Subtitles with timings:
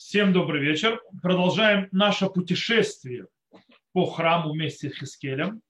[0.00, 0.98] Всем добрый вечер.
[1.22, 3.26] Продолжаем наше путешествие
[3.92, 5.60] по храму вместе с Хискелем.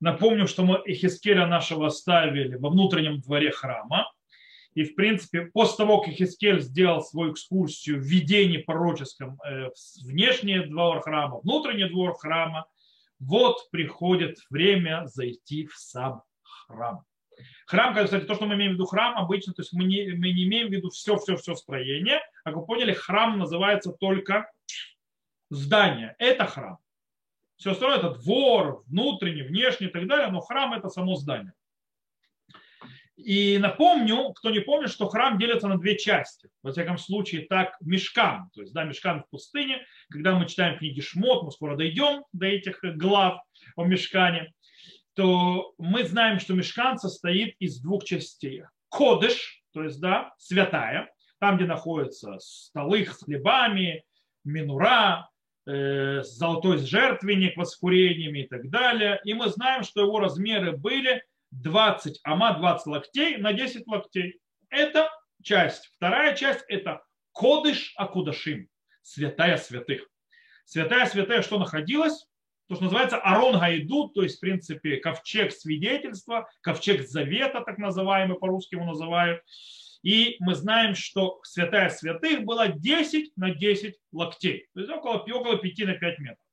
[0.00, 4.10] Напомню, что мы Хискеля нашего оставили во внутреннем дворе храма.
[4.72, 9.68] И, в принципе, после того, как Хискель сделал свою экскурсию в видении пророческом э,
[10.04, 12.66] внешний двор храма, внутренний двор храма,
[13.18, 17.04] вот приходит время зайти в сам храм.
[17.66, 20.32] Храм, кстати, то, что мы имеем в виду храм, обычно, то есть мы не, мы
[20.32, 22.20] не имеем в виду все-все-все строение.
[22.44, 24.50] Как вы поняли, храм называется только
[25.50, 26.14] здание.
[26.18, 26.78] Это храм.
[27.56, 31.52] Все остальное это двор, внутренний, внешний и так далее, но храм это само здание.
[33.16, 36.48] И напомню, кто не помнит, что храм делится на две части.
[36.62, 38.48] Во всяком случае, так мешкан.
[38.54, 39.84] То есть, да, мешкан в пустыне.
[40.08, 43.42] Когда мы читаем книги Шмот, мы скоро дойдем до этих глав
[43.76, 44.54] о мешкане
[45.20, 48.62] то мы знаем, что мешкан состоит из двух частей.
[48.88, 54.02] Кодыш, то есть да, святая, там, где находятся столы с хлебами,
[54.44, 55.28] минура,
[55.66, 59.20] э, золотой жертвенник воскурениями и так далее.
[59.24, 64.40] И мы знаем, что его размеры были 20 ама, 20 локтей на 10 локтей.
[64.70, 65.10] Это
[65.42, 65.90] часть.
[65.96, 68.70] Вторая часть– это кодыш акудашим,
[69.02, 70.08] святая святых.
[70.64, 72.26] Святая святая, что находилась?
[72.70, 78.38] То, что называется Арон Гайдут, то есть, в принципе, ковчег свидетельства, ковчег завета, так называемый,
[78.38, 79.42] по-русски его называют.
[80.04, 85.58] И мы знаем, что святая святых была 10 на 10 локтей, то есть около, около
[85.58, 86.46] 5 на 5 метров.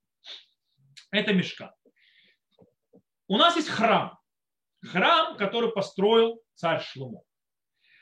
[1.11, 1.75] Это мешка.
[3.27, 4.17] У нас есть храм.
[4.83, 7.21] Храм, который построил царь Шломо.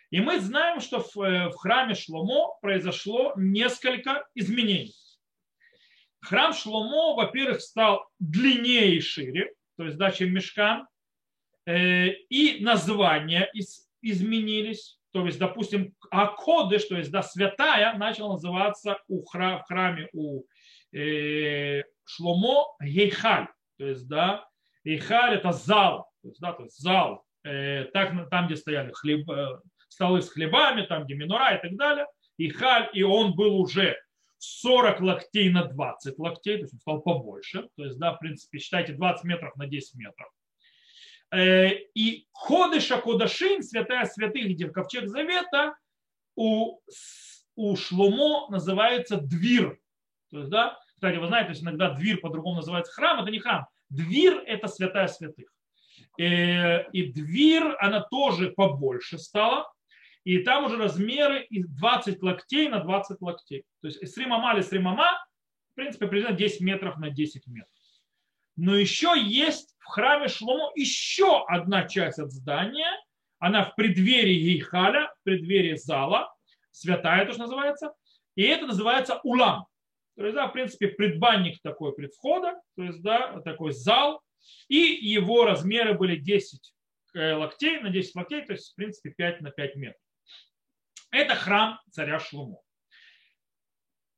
[0.10, 4.96] И мы знаем, что в, э, в храме Шломо произошло несколько изменений
[6.26, 10.88] храм Шломо, во-первых, стал длиннее и шире, то есть да, чем Мешкан,
[11.66, 13.50] э, и названия
[14.02, 15.00] изменились.
[15.12, 20.44] То есть, допустим, Акодыш, то есть да, святая, начал называться у храм, в храме у
[20.94, 23.48] э, Шломо Гейхаль.
[23.78, 24.46] То есть, да,
[24.84, 29.26] Гейхаль это зал, то есть, да, то есть зал, э, так, там, где стояли хлеб,
[29.88, 32.06] столы с хлебами, там, где минура и так далее.
[32.38, 33.96] И халь, и он был уже
[34.46, 37.70] 40 локтей на 20 локтей, то есть он стал побольше.
[37.76, 40.30] То есть, да, в принципе, считайте 20 метров на 10 метров.
[41.32, 45.76] Э, и Ходыша Кодашин, святая святых, где ковчег завета,
[46.36, 46.80] у,
[47.56, 49.80] у Шломо называется двир.
[50.32, 53.40] То есть, да, кстати, вы знаете, то есть иногда двир по-другому называется храм, это не
[53.40, 53.68] храм.
[53.90, 55.52] Двир– это святая святых.
[56.20, 59.72] Э, и двир, она тоже побольше стала,
[60.26, 63.64] и там уже размеры из 20 локтей на 20 локтей.
[63.82, 65.08] То есть сримама или сримама,
[65.72, 67.72] в принципе, примерно 10 метров на 10 метров.
[68.56, 72.90] Но еще есть в храме Шломо еще одна часть от здания.
[73.38, 76.34] Она в преддверии Ейхаля, в преддверии зала,
[76.72, 77.94] святая тоже называется.
[78.34, 79.68] И это называется улам.
[80.18, 84.22] То есть, да, в принципе, предбанник такой предвхода, то есть, да, такой зал.
[84.70, 86.74] И его размеры были 10
[87.14, 90.05] э, локтей на 10 локтей, то есть, в принципе, 5 на 5 метров.
[91.16, 92.62] Это храм царя Шлумо.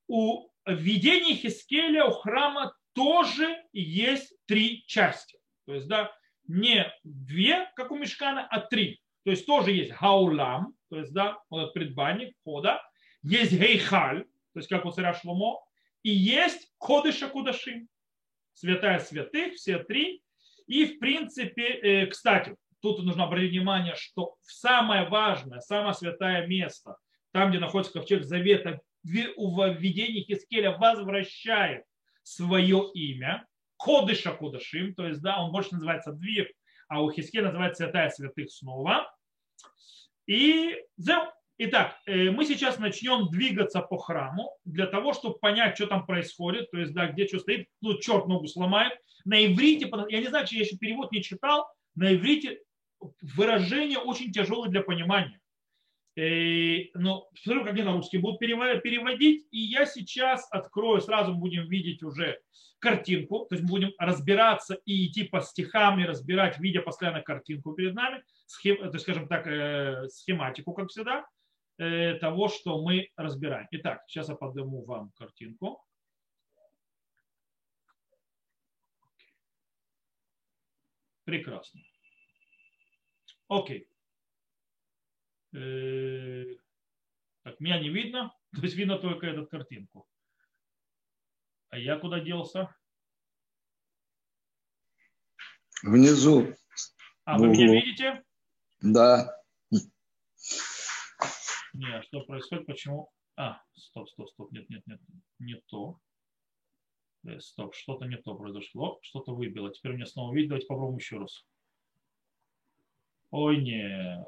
[0.07, 5.37] У видения Хискеля у храма тоже есть три части.
[5.67, 6.11] То есть, да,
[6.47, 8.99] не две, как у Мешкана, а три.
[9.25, 12.81] То есть тоже есть хаулам, то есть, да, вот предбанник, входа.
[13.21, 15.63] Есть гейхаль, то есть как у царя Шломо.
[16.01, 17.87] И есть кодыша кудашим,
[18.53, 20.23] святая святых, все три.
[20.65, 22.55] И, в принципе, э, кстати,
[22.95, 26.97] тут нужно обратить внимание, что самое важное, самое святое место,
[27.31, 31.83] там, где находится ковчег завета, в введении Хискеля возвращает
[32.23, 33.45] свое имя,
[33.77, 36.51] Кодыша Кудашим, то есть, да, он больше называется Двир,
[36.87, 39.13] а у Хискеля называется Святая Святых снова.
[40.25, 40.75] И
[41.59, 46.69] Итак, э, мы сейчас начнем двигаться по храму для того, чтобы понять, что там происходит,
[46.69, 48.93] то есть, да, где что стоит, ну, черт ногу сломает.
[49.25, 52.59] На иврите, я не знаю, я еще перевод не читал, на иврите
[53.21, 55.39] выражение очень тяжелое для понимания.
[56.17, 61.69] И, ну, смотрю, как они на русский будут переводить, и я сейчас открою, сразу будем
[61.69, 62.41] видеть уже
[62.79, 67.73] картинку, то есть мы будем разбираться и идти по стихам и разбирать, видя постоянно картинку
[67.73, 71.27] перед нами, схем, то есть, скажем так, э, схематику, как всегда,
[71.77, 73.67] э, того, что мы разбираем.
[73.69, 75.83] Итак, сейчас я подниму вам картинку.
[81.25, 81.81] Прекрасно.
[83.47, 83.89] Окей.
[85.53, 86.45] Э,
[87.43, 90.07] так, меня не видно, то есть видно только эту картинку.
[91.69, 92.75] А я куда делся?
[95.83, 96.53] Внизу.
[97.25, 98.23] А вы меня видите?
[98.81, 99.41] Да.
[101.73, 102.65] Не, а что происходит?
[102.65, 103.11] Почему?
[103.35, 104.99] А, стоп, стоп, стоп, нет, нет, нет,
[105.39, 105.99] не то.
[107.25, 109.71] Э, стоп, что-то не то произошло, что-то выбило.
[109.71, 111.45] Теперь мне снова видно, давайте попробуем еще раз.
[113.31, 114.27] Ой, нет.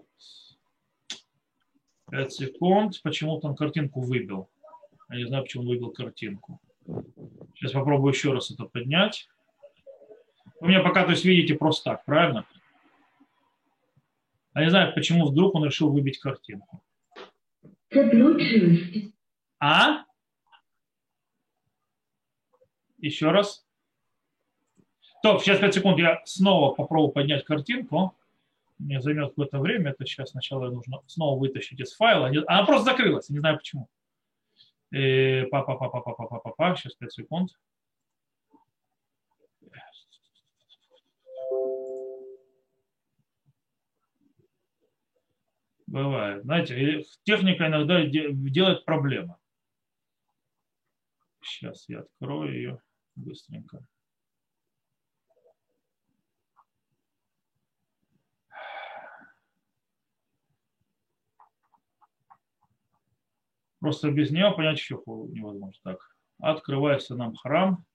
[2.11, 3.01] 5 секунд.
[3.03, 4.49] Почему-то он картинку выбил.
[5.09, 6.59] Я не знаю, почему он выбил картинку.
[7.55, 9.27] Сейчас попробую еще раз это поднять.
[10.59, 12.45] Вы меня пока, то есть, видите просто так, правильно?
[14.55, 16.83] Я не знаю, почему вдруг он решил выбить картинку.
[19.59, 20.03] А?
[22.97, 23.65] Еще раз.
[25.23, 28.15] То, сейчас 5 секунд, я снова попробую поднять картинку.
[28.79, 29.91] Мне займет какое-то время.
[29.91, 32.27] Это сейчас сначала нужно снова вытащить из файла.
[32.47, 33.89] Она просто закрылась, не знаю почему.
[34.89, 36.75] Па-па-па-па-па-па-па-па.
[36.75, 37.51] Сейчас 5 секунд.
[45.85, 46.43] Бывает.
[46.43, 49.35] Знаете, техника иногда делает проблемы.
[51.41, 52.81] Сейчас я открою ее
[53.15, 53.83] быстренько.
[63.79, 65.79] Просто без нее понять еще невозможно.
[65.83, 67.85] Так, открывается нам храм.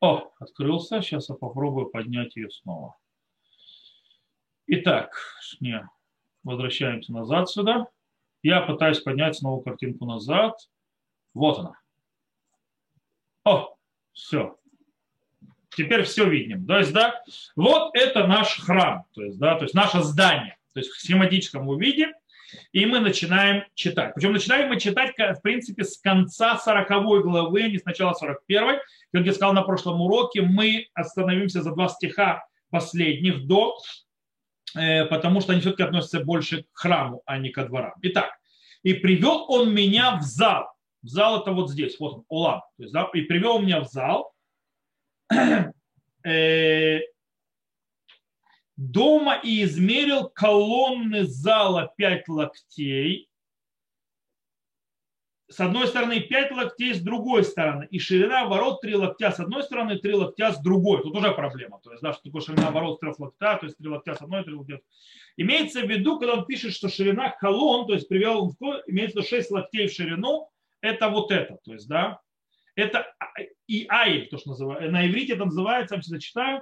[0.00, 1.02] О, открылся.
[1.02, 2.96] Сейчас я попробую поднять ее снова.
[4.66, 5.18] Итак,
[5.60, 5.86] не,
[6.44, 7.86] Возвращаемся назад сюда.
[8.42, 10.54] Я пытаюсь поднять снова картинку назад.
[11.32, 11.78] Вот она.
[13.44, 13.74] О,
[14.12, 14.58] все.
[15.70, 16.66] Теперь все видим.
[16.66, 17.24] То есть, да,
[17.56, 21.76] вот это наш храм, то есть, да, то есть наше здание, то есть в схематическом
[21.78, 22.12] виде.
[22.72, 24.14] И мы начинаем читать.
[24.14, 26.88] Причем начинаем мы читать, в принципе, с конца 40
[27.22, 28.80] главы, а не с начала 41.
[29.12, 33.76] Как я сказал на прошлом уроке, мы остановимся за два стиха последних до
[34.74, 37.94] Э, потому что они все-таки относятся больше к храму, а не ко дворам.
[38.02, 38.36] Итак,
[38.82, 40.66] и привел он меня в зал.
[41.02, 42.62] В зал это вот здесь, вот он, Олам.
[43.12, 44.32] И привел меня в зал.
[48.76, 53.28] Дома и измерил колонны зала пять локтей
[55.54, 57.86] с одной стороны 5 локтей, с другой стороны.
[57.90, 61.02] И ширина ворот 3 локтя с одной стороны, 3 локтя с другой.
[61.02, 61.80] Тут уже проблема.
[61.80, 64.42] То есть, да, что такое ширина ворот 3 локтя, то есть 3 локтя с одной,
[64.42, 64.80] 3 локтя.
[65.36, 68.56] Имеется в виду, когда он пишет, что ширина колонн, то есть привел,
[68.86, 70.50] имеется в виду 6 локтей в ширину,
[70.80, 71.58] это вот это.
[71.64, 72.20] То есть, да,
[72.74, 73.14] это
[73.68, 74.90] и айль, то, что называется.
[74.90, 76.60] На иврите это называется, я всегда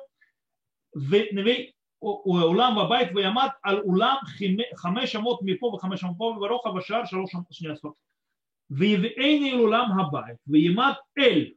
[2.01, 4.15] читаю, אולם בבית וימד על אולם
[4.75, 7.93] חמש אמות מפה וחמש אמות פה וברוחב השער שלוש שני עשרות.
[8.69, 11.51] ויבאני אל עולם הבית, וימד אל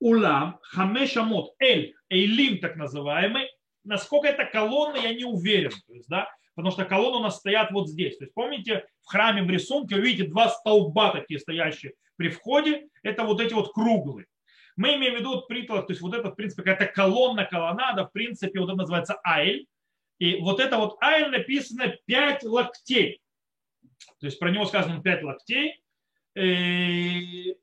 [0.00, 3.48] улам, хамеш амот, эль, эйлим так называемый,
[3.84, 5.72] насколько это колонна, я не уверен.
[5.86, 8.16] То есть, да, потому что колонны у нас стоят вот здесь.
[8.16, 12.88] То есть помните, в храме в рисунке вы видите два столба такие стоящие при входе,
[13.02, 14.26] это вот эти вот круглые.
[14.75, 18.11] Мы имеем в виду притолок, то есть вот это, в принципе, какая-то колонна, колоннада, в
[18.11, 19.67] принципе, вот это называется айль.
[20.19, 23.21] И вот это вот айль написано 5 локтей.
[24.19, 25.83] То есть про него сказано 5 локтей.
[26.35, 27.53] Э,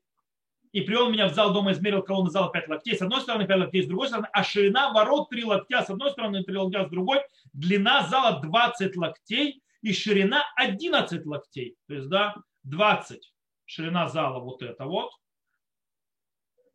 [0.71, 2.95] и привел меня в зал дома, измерил колонны зала 5 локтей.
[2.95, 6.11] С одной стороны 5 локтей, с другой стороны, а ширина ворот 3 локтя с одной
[6.11, 7.19] стороны, 3 локтя с другой.
[7.53, 11.75] Длина зала 20 локтей и ширина 11 локтей.
[11.87, 13.33] То есть, да, 20
[13.65, 15.11] ширина зала вот это вот.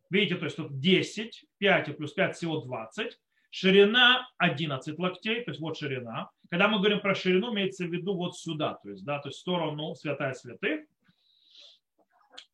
[0.09, 3.19] Видите, то есть тут 10, 5 плюс 5 всего 20.
[3.49, 6.29] Ширина 11 локтей, то есть вот ширина.
[6.49, 9.39] Когда мы говорим про ширину, имеется в виду вот сюда, то есть, да, то есть
[9.39, 10.81] сторону святая святых.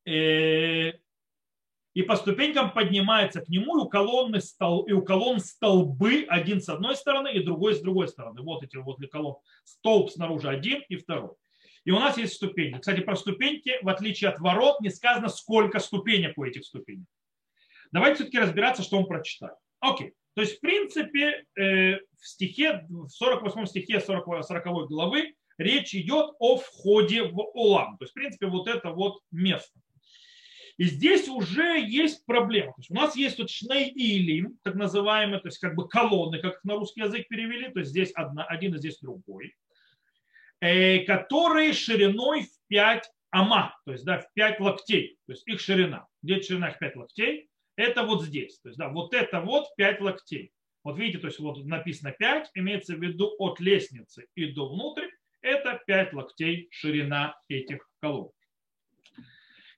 [0.06, 0.92] Э,
[1.94, 6.60] и по ступенькам поднимается к нему, и у, колонны стол, и у колонн столбы один
[6.60, 8.42] с одной стороны и другой с другой стороны.
[8.42, 9.36] Вот эти возле колонн.
[9.62, 11.34] Столб снаружи один и второй.
[11.84, 12.78] И у нас есть ступеньки.
[12.78, 17.06] Кстати, про ступеньки, в отличие от ворот, не сказано, сколько ступенек у этих ступенек.
[17.94, 19.54] Давайте все-таки разбираться, что он прочитает.
[19.78, 20.14] Окей.
[20.34, 26.34] То есть, в принципе, э, в стихе, в 48 стихе 40, 40 главы речь идет
[26.40, 27.96] о входе в Олам.
[27.98, 29.78] То есть, в принципе, вот это вот место.
[30.76, 32.72] И здесь уже есть проблема.
[32.72, 36.40] То есть у нас есть вот шней илим, так называемые, то есть как бы колонны,
[36.40, 39.54] как на русский язык перевели, то есть здесь одна, один и здесь другой,
[40.58, 45.60] э, которые шириной в 5 ама, то есть да, в 5 локтей, то есть их
[45.60, 46.08] ширина.
[46.22, 47.48] Где ширина их 5 локтей?
[47.76, 48.58] Это вот здесь.
[48.60, 50.52] То есть да, вот это вот 5 локтей.
[50.82, 55.06] Вот видите, то есть вот написано 5, имеется в виду от лестницы и до внутрь,
[55.40, 58.30] это 5 локтей ширина этих колонн.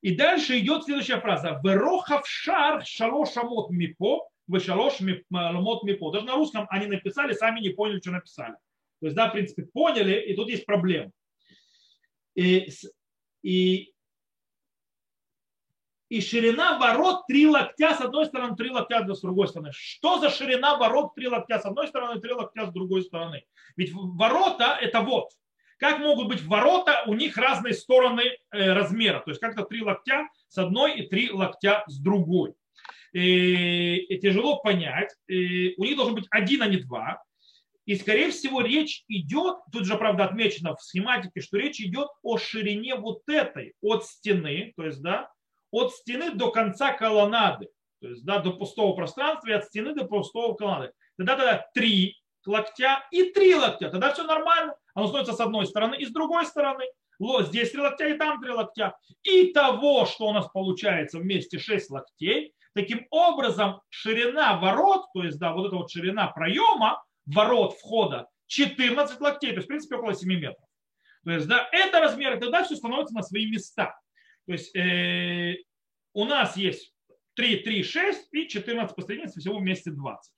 [0.02, 1.60] И дальше идет следующая фраза.
[1.64, 5.00] Верохав шар шалошамот мипо, вы шалош
[5.30, 6.12] мот мипо.
[6.12, 8.54] Даже на русском они написали, сами не поняли, что написали.
[9.00, 11.10] То есть, да, в принципе, поняли, и тут есть проблема.
[12.34, 12.68] И,
[13.42, 13.92] и
[16.08, 19.70] и ширина ворот три локтя с одной стороны, три локтя с другой стороны.
[19.72, 23.44] Что за ширина ворот три локтя с одной стороны, три локтя с другой стороны?
[23.76, 25.30] Ведь ворота это вот.
[25.78, 29.20] Как могут быть ворота, у них разные стороны э, размера.
[29.20, 32.54] То есть как-то три локтя с одной и три локтя с другой.
[33.12, 35.14] И, и тяжело понять.
[35.26, 37.22] И у них должен быть один, а не два.
[37.84, 42.36] И, скорее всего, речь идет, тут же, правда, отмечено в схематике, что речь идет о
[42.36, 45.30] ширине вот этой, от стены, то есть, да,
[45.70, 47.68] от стены до конца колоннады,
[48.00, 50.92] то есть, да, до пустого пространства и от стены до пустого колоннады.
[51.16, 54.76] Тогда тогда три локтя и три локтя, тогда все нормально.
[54.94, 56.84] Оно становится с одной стороны и с другой стороны.
[57.18, 58.96] Здесь три локтя и там три локтя.
[59.22, 65.38] И того, что у нас получается вместе шесть локтей, таким образом ширина ворот, то есть,
[65.38, 70.14] да, вот эта вот ширина проема, ворот входа 14 локтей, то есть, в принципе, около
[70.14, 70.68] 7 метров.
[71.24, 73.98] То есть, да, это размер, и тогда все становится на свои места.
[74.46, 75.56] То есть, э,
[76.14, 76.94] у нас есть
[77.34, 80.32] 3, 3, 6 и 14 посредине, всего вместе 20.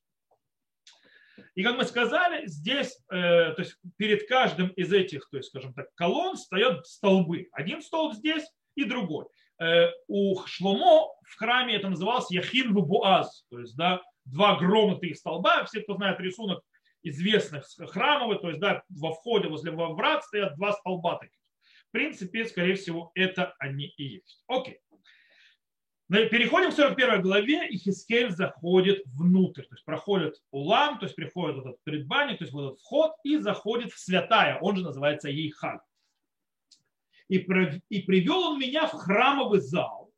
[1.55, 5.75] И как мы сказали, здесь, э, то есть перед каждым из этих, то есть, скажем
[5.75, 7.49] так, колонн стоят столбы.
[7.53, 9.27] Один столб здесь и другой.
[9.61, 15.65] Э, у Шломо в храме это называлось Яхин Буаз, то есть, да, два громадных столба.
[15.65, 16.63] Все, кто знает рисунок
[17.03, 21.38] известных храмовых, то есть да, во входе возле врат стоят два столба таких.
[21.89, 24.45] В принципе, скорее всего, это они и есть.
[24.47, 24.81] Окей.
[26.09, 31.59] Переходим к 41 главе, и Хискель заходит внутрь, то есть проходит улам, то есть приходит
[31.59, 35.81] этот предбанник, то есть вот этот вход, и заходит в святая, он же называется Ейхаль.
[37.29, 40.11] И, привел он меня в храмовый зал,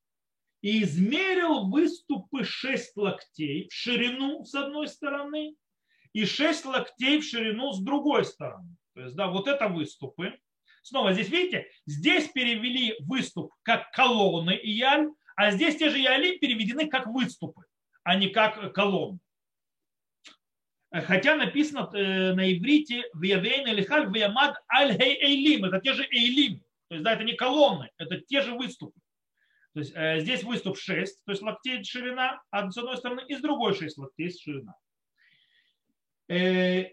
[0.63, 5.57] и измерил выступы шесть локтей в ширину с одной стороны
[6.13, 8.77] и 6 локтей в ширину с другой стороны.
[8.95, 10.39] То есть, да, вот это выступы.
[10.83, 16.39] Снова здесь, видите, здесь перевели выступ как колонны и яль, а здесь те же яли
[16.39, 17.63] переведены как выступы,
[18.03, 19.21] а не как колонны.
[20.93, 25.65] Хотя написано э, на иврите «Вьявейн элихаль вьямад аль хей эйлим».
[25.65, 26.65] Это те же эйлим.
[26.89, 28.99] То есть, да, это не колонны, это те же выступы.
[29.73, 33.41] То есть э, здесь выступ 6, то есть локтей ширина, с одной стороны, и с
[33.41, 34.75] другой 6 локтей ширина.
[36.29, 36.87] Э,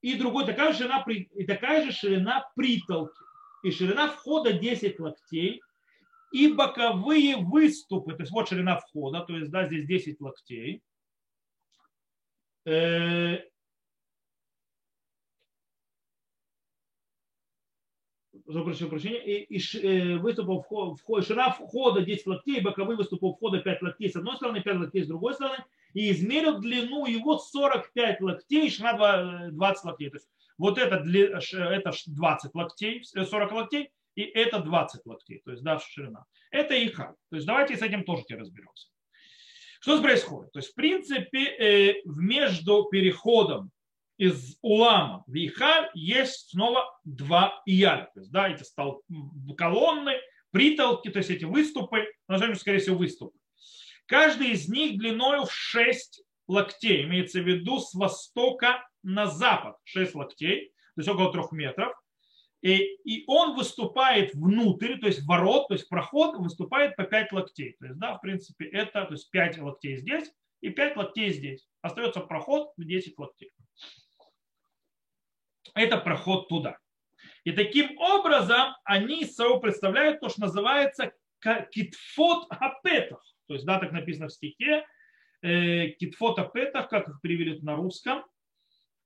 [0.00, 3.25] и другой, такая же ширина, и такая же ширина притолки.
[3.66, 5.60] И ширина входа 10 локтей,
[6.30, 10.84] и боковые выступы, то есть вот ширина входа, то есть да, здесь 10 локтей.
[12.64, 13.38] Э,
[18.44, 20.66] прошу прощения, и, и э, выступов
[21.00, 25.02] входа, ширина входа 10 локтей, боковые выступы входа 5 локтей с одной стороны, 5 локтей
[25.02, 30.10] с другой стороны, и измерил длину его 45 локтей, ширина 20 локтей.
[30.10, 35.62] То есть вот это, это 20 локтей, 40 локтей, и это 20 локтей, то есть
[35.62, 36.24] да, ширина.
[36.50, 37.14] Это иха.
[37.30, 38.88] То есть давайте с этим тоже теперь разберемся.
[39.80, 40.52] Что происходит?
[40.52, 43.70] То есть в принципе э, между переходом
[44.16, 48.10] из улама в ихаль есть снова два ияля.
[48.14, 49.02] То есть да, эти стол,
[49.56, 50.14] колонны,
[50.50, 53.38] притолки, то есть эти выступы, назовем скорее всего выступы.
[54.06, 60.14] Каждый из них длиною в 6 локтей, имеется в виду с востока на запад, 6
[60.14, 61.92] локтей, то есть около 3 метров.
[62.62, 67.76] И, и он выступает внутрь, то есть ворот, то есть проход выступает по 5 локтей.
[67.78, 71.66] То есть, да, в принципе, это то есть 5 локтей здесь и 5 локтей здесь.
[71.82, 73.52] Остается проход в 10 локтей.
[75.74, 76.78] Это проход туда.
[77.44, 81.12] И таким образом они собой представляют то, что называется
[81.70, 83.22] китфот апетах.
[83.46, 84.84] То есть, да, так написано в стихе,
[85.42, 88.24] э, китфота петах, как их перевели на русском,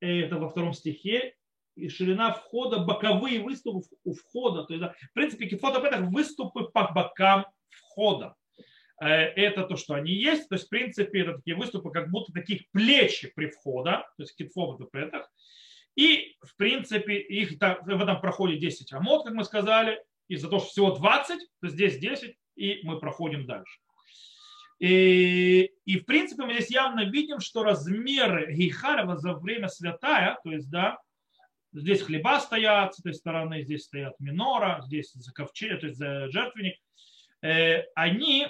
[0.01, 1.35] это во втором стихе,
[1.77, 4.65] и ширина входа, боковые выступы у входа.
[4.65, 8.35] То есть, в принципе, китфота петах выступы по бокам входа.
[9.01, 10.49] Э, это то, что они есть.
[10.49, 14.37] То есть, в принципе, это такие выступы, как будто таких плечи при входа, то есть
[14.37, 15.31] китфота петах.
[15.97, 20.61] И, в принципе, их в этом проходе 10 амод, как мы сказали, и за то,
[20.61, 23.81] что всего 20, то здесь 10, и мы проходим дальше.
[24.81, 30.51] И, и в принципе мы здесь явно видим, что размеры Гейхарева за время святая, то
[30.51, 30.99] есть, да,
[31.73, 36.31] здесь хлеба стоят с этой стороны, здесь стоят минора, здесь за ковчег, то есть за
[36.31, 36.77] жертвенник,
[37.43, 38.49] э, они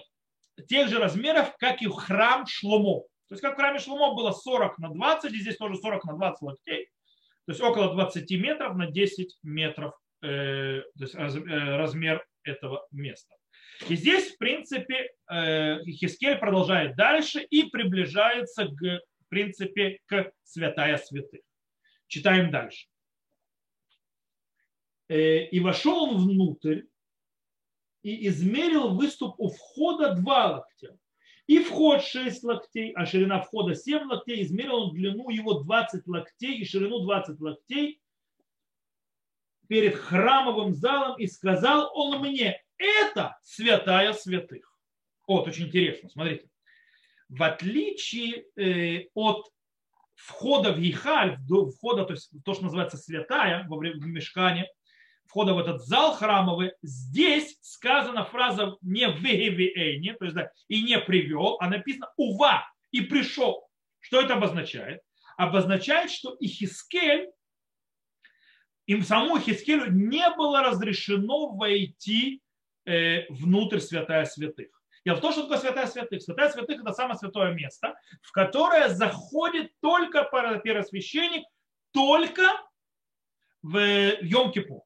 [0.68, 3.00] тех же размеров, как и храм Шломо.
[3.28, 6.12] То есть как в храме Шломо было 40 на 20, и здесь тоже 40 на
[6.14, 6.86] 20 локтей,
[7.46, 13.34] то есть около 20 метров на 10 метров э, то есть э, размер этого места.
[13.88, 20.98] И здесь, в принципе, э, Хискель продолжает дальше и приближается, к, в принципе, к святая
[20.98, 21.40] святых.
[22.06, 22.86] Читаем дальше.
[25.08, 26.82] Э, и вошел он внутрь,
[28.02, 30.98] и измерил выступ у входа 2 локтя.
[31.46, 34.42] И вход 6 локтей, а ширина входа 7 локтей.
[34.42, 38.00] Измерил он длину его 20 локтей и ширину 20 локтей
[39.68, 41.18] перед храмовым залом.
[41.18, 44.74] И сказал он мне, это святая святых.
[45.26, 46.48] Вот, очень интересно, смотрите.
[47.28, 49.46] В отличие э, от
[50.16, 51.38] входа в Ехаль,
[51.76, 54.66] входа, то есть то, что называется святая во время мешкане,
[55.26, 60.82] входа в этот зал храмовый, здесь сказана фраза не в не, то есть да, и
[60.82, 63.68] не привел, а написано ува и пришел.
[64.00, 65.02] Что это обозначает?
[65.36, 67.30] Обозначает, что Ихискель,
[68.86, 72.42] им самому Ихискелю не было разрешено войти
[73.28, 74.68] внутрь святая святых.
[75.04, 76.22] Дело в том, что такое святая святых.
[76.22, 80.24] Святая святых– это самое святое место, в которое заходит только
[80.62, 81.44] первосвященник,
[81.92, 82.42] только
[83.62, 83.76] в
[84.22, 84.80] Йом-Кипур.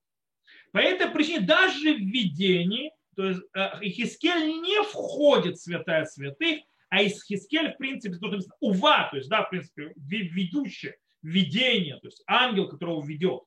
[0.72, 6.62] По этой причине даже в видении, то есть э, Хискель не входит в святая святых,
[6.88, 8.30] а из Хискель, в принципе, то
[8.60, 13.42] ува, то есть, да, в принципе, ведущее, видение, то есть ангел, которого ведет,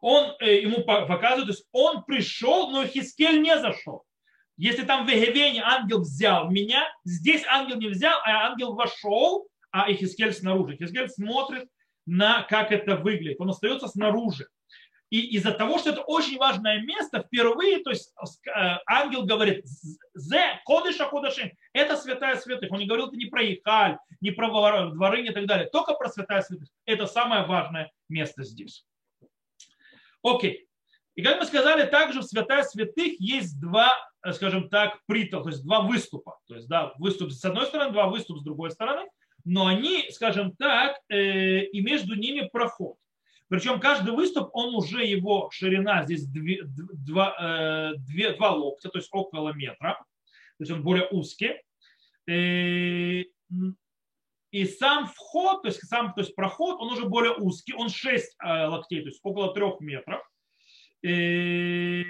[0.00, 4.04] он э, ему показывает, то есть он пришел, но Хискель не зашел.
[4.56, 9.90] Если там в Эгевене ангел взял меня, здесь ангел не взял, а ангел вошел, а
[9.92, 10.76] Ихискель снаружи.
[10.76, 11.68] Ихискель смотрит
[12.06, 13.40] на, как это выглядит.
[13.40, 14.46] Он остается снаружи.
[15.10, 18.12] И из-за того, что это очень важное место, впервые, то есть
[18.46, 19.64] э, ангел говорит,
[20.14, 22.72] «Зе кодыша кодышин»– это святая святых.
[22.72, 24.48] Он не говорил это не про Ихаль, не про
[24.90, 26.68] дворы и так далее, только про святая святых.
[26.86, 28.84] Это самое важное место здесь.
[30.26, 30.66] Окей.
[31.14, 35.48] И как мы сказали, также в святая святых есть два, э, скажем так, притол, то
[35.48, 36.38] есть два выступа.
[36.46, 39.08] То есть, да, выступ с одной стороны, два выступа с другой стороны,
[39.44, 42.96] но они, скажем так, э, и между ними проход.
[43.48, 49.08] Причем каждый выступ, он уже его ширина здесь 2, 2, 2, 2 локтя, то есть
[49.12, 50.04] около метра.
[50.58, 51.62] То есть он более узкий.
[52.28, 53.22] Э,
[54.56, 58.36] и сам вход, то есть сам то есть проход, он уже более узкий, он 6
[58.42, 60.22] э, локтей, то есть около 3 метров.
[61.02, 62.02] И, э,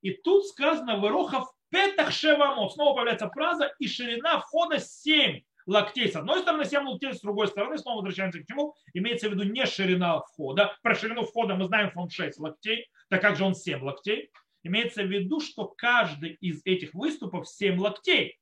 [0.00, 2.72] и тут сказано «Верохов петах шевамот».
[2.72, 7.48] Снова появляется фраза «И ширина входа 7 локтей с одной стороны, 7 локтей с другой
[7.48, 7.76] стороны.
[7.76, 8.74] Снова возвращаемся к чему?
[8.94, 10.74] Имеется в виду не ширина входа.
[10.82, 14.30] Про ширину входа мы знаем, что он 6 локтей, так как же он 7 локтей.
[14.62, 18.38] Имеется в виду, что каждый из этих выступов 7 локтей.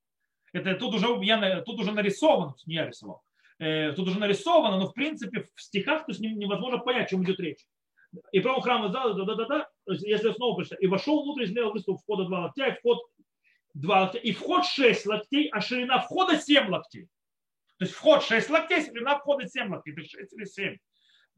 [0.52, 3.22] Это тут уже, я, тут уже нарисовано, не я рисовал,
[3.96, 7.38] тут уже нарисовано, но в принципе в стихах то есть невозможно понять, о чем идет
[7.40, 7.64] речь.
[8.33, 11.72] И прямо храм зала, да, да, да, да, если снова прочитать, и вошел внутрь, сделал
[11.72, 12.98] выступ входа два локтя, и вход
[13.75, 17.09] два локтя, и вход 6 локтей, а ширина входа 7 локтей.
[17.79, 20.77] То есть вход 6 локтей, ширина входа 7 локтей, это 6 или 7.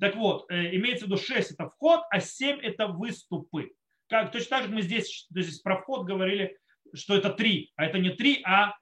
[0.01, 3.73] Так вот, э, имеется в виду 6 это вход, а 7 это выступы.
[4.09, 6.59] Как, точно так же мы здесь, здесь про вход говорили,
[6.93, 8.75] что это 3, а это не 3, а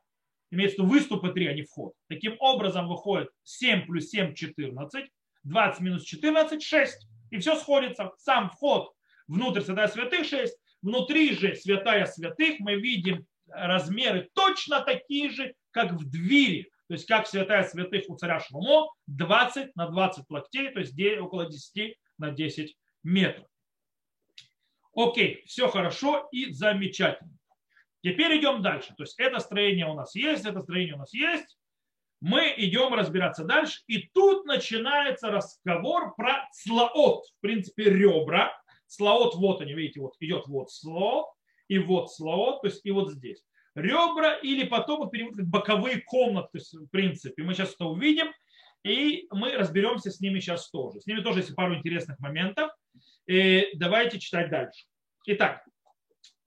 [0.53, 1.95] имеется в виду выступы 3, а не вход.
[2.09, 5.11] Таким образом выходит 7 плюс 7 14,
[5.43, 7.09] 20 минус 14 6.
[7.31, 8.13] И все сходится.
[8.19, 8.93] Сам вход
[9.27, 15.93] внутрь святая святых 6, внутри же святая святых мы видим размеры точно такие же, как
[15.93, 16.71] в двери.
[16.89, 21.47] То есть как святая святых у царя Шломо, 20 на 20 локтей, то есть около
[21.47, 23.47] 10 на 10 метров.
[24.95, 27.33] Окей, все хорошо и замечательно.
[28.03, 28.95] Теперь идем дальше.
[28.97, 31.57] То есть это строение у нас есть, это строение у нас есть.
[32.21, 33.81] Мы идем разбираться дальше.
[33.87, 37.25] И тут начинается разговор про слоот.
[37.27, 38.53] В принципе, ребра.
[38.87, 41.27] Слоот, вот они, видите, вот идет вот слоот
[41.69, 43.43] и вот слоот, то есть и вот здесь.
[43.75, 47.43] Ребра или потом их переводят как боковые комнаты, то есть в принципе.
[47.43, 48.31] Мы сейчас это увидим,
[48.85, 51.01] и мы разберемся с ними сейчас тоже.
[51.01, 52.71] С ними тоже есть пару интересных моментов.
[53.27, 54.85] И давайте читать дальше.
[55.27, 55.65] Итак,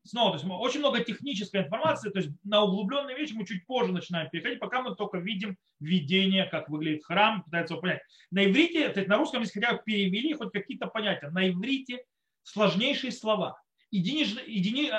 [0.05, 3.91] снова, то есть очень много технической информации, то есть на углубленные вещи мы чуть позже
[3.91, 8.01] начинаем переходить, пока мы только видим видение, как выглядит храм, пытается его понять.
[8.31, 12.03] На иврите, то есть на русском, если хотя бы перевели хоть какие-то понятия, на иврите
[12.43, 13.59] сложнейшие слова
[13.91, 14.91] единич, едини,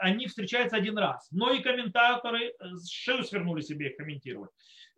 [0.00, 1.28] они встречаются один раз.
[1.30, 2.52] Многие комментаторы э,
[2.90, 4.50] шею свернули себе их комментировать,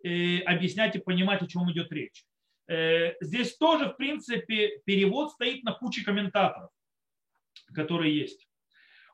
[0.02, 2.24] и объяснять и понимать, о чем идет речь.
[2.68, 6.70] Э, здесь тоже, в принципе, перевод стоит на куче комментаторов,
[7.74, 8.47] которые есть.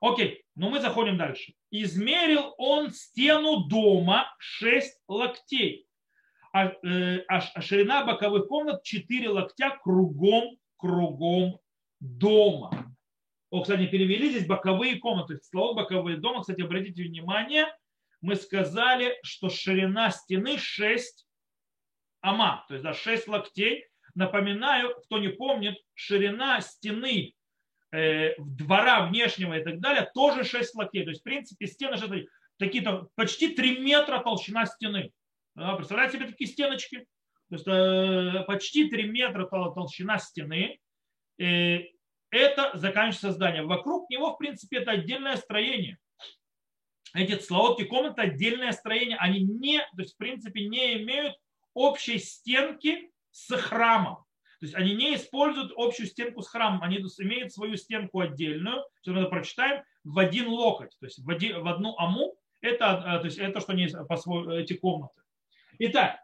[0.05, 1.55] Окей, но мы заходим дальше.
[1.71, 5.87] Измерил он стену дома 6 локтей,
[6.53, 11.59] а, э, а, а ширина боковых комнат 4 локтя кругом, кругом
[12.01, 12.95] дома.
[13.49, 15.39] О, кстати, перевели здесь боковые комнаты.
[15.43, 17.75] Слово боковые дома, кстати, обратите внимание,
[18.21, 21.27] мы сказали, что ширина стены 6
[22.21, 23.87] ама, то есть да, 6 локтей.
[24.15, 27.35] Напоминаю, кто не помнит, ширина стены
[28.39, 31.05] двора внешнего и так далее, тоже 6 локтей.
[31.05, 32.27] То есть, в принципе, стены же
[32.59, 35.13] такие-то почти 3 метра толщина стены.
[35.55, 37.07] Представляете себе такие стеночки?
[37.51, 40.79] То есть э, почти 3 метра толщина стены.
[41.39, 41.81] Э,
[42.31, 43.63] это заканчивается здание.
[43.63, 45.99] Вокруг него, в принципе, это отдельное строение.
[47.15, 49.17] Эти славотки комнаты отдельное строение.
[49.19, 51.37] Они не, то есть, в принципе, не имеют
[51.75, 54.24] общей стенки с храмом.
[54.65, 59.13] То есть они не используют общую стенку с храмом, они имеют свою стенку отдельную, что
[59.13, 63.27] мы прочитаем, в один локоть, то есть в, один, в одну аму, это, э, то
[63.27, 65.21] есть это что они по свой, эти комнаты.
[65.81, 66.19] Итак,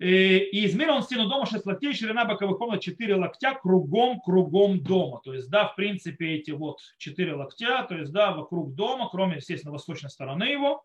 [0.00, 4.82] э, и измерил он стену дома 6 локтей, ширина боковых комнат 4 локтя кругом, кругом
[4.82, 5.20] дома.
[5.22, 9.36] То есть, да, в принципе, эти вот 4 локтя, то есть, да, вокруг дома, кроме,
[9.36, 10.84] естественно, восточной стороны его,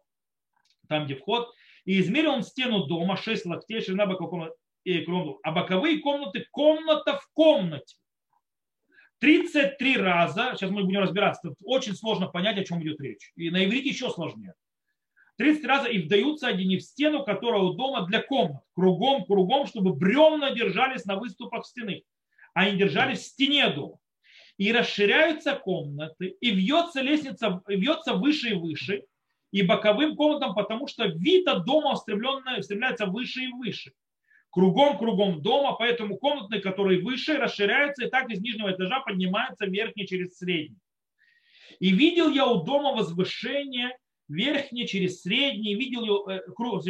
[0.88, 1.52] там, где вход.
[1.86, 4.54] И измерил он стену дома 6 локтей, ширина боковых комнат
[4.84, 7.96] и кругом А боковые комнаты, комната в комнате.
[9.20, 13.32] 33 раза, сейчас мы будем разбираться, очень сложно понять, о чем идет речь.
[13.36, 14.54] И на иврите еще сложнее.
[15.38, 19.94] 30 раза и вдаются они в стену, которая у дома для комнат, кругом, кругом, чтобы
[19.94, 22.04] бревна держались на выступах стены,
[22.54, 24.00] а не держались в стене дома.
[24.58, 29.06] И расширяются комнаты, и вьется лестница, вьется выше и выше,
[29.52, 33.94] и боковым комнатам, потому что вид от дома устремляется выше и выше.
[34.52, 40.38] Кругом-кругом дома, поэтому комнатные, которые выше, расширяются, и так из нижнего этажа поднимаются верхний через
[40.38, 40.80] средний.
[41.80, 43.92] И видел я у дома возвышение
[44.28, 46.84] верхний через средний, видел я, э, круг,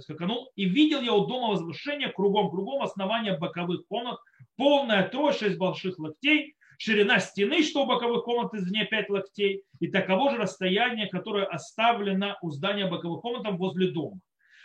[0.00, 4.18] скаканул, и видел я у дома возвышения кругом-кругом основания боковых комнат,
[4.56, 9.88] полная трое, шесть больших локтей, ширина стены, что у боковых комнат извне 5 локтей, и
[9.88, 14.18] таково же расстояние, которое оставлено у здания боковых комнат возле дома.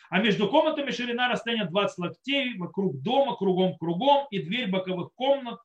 [0.09, 5.59] А между комнатами ширина расстояния 20 локтей, вокруг дома, кругом-кругом, и дверь боковых комнат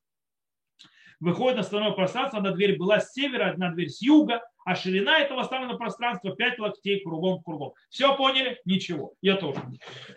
[1.20, 2.38] выходит на остальное пространство.
[2.38, 6.58] Одна дверь была с севера, одна дверь с юга, а ширина этого оставленного пространства 5
[6.58, 7.74] локтей кругом-кругом.
[7.90, 8.60] Все поняли?
[8.64, 9.14] Ничего.
[9.20, 9.60] Я тоже.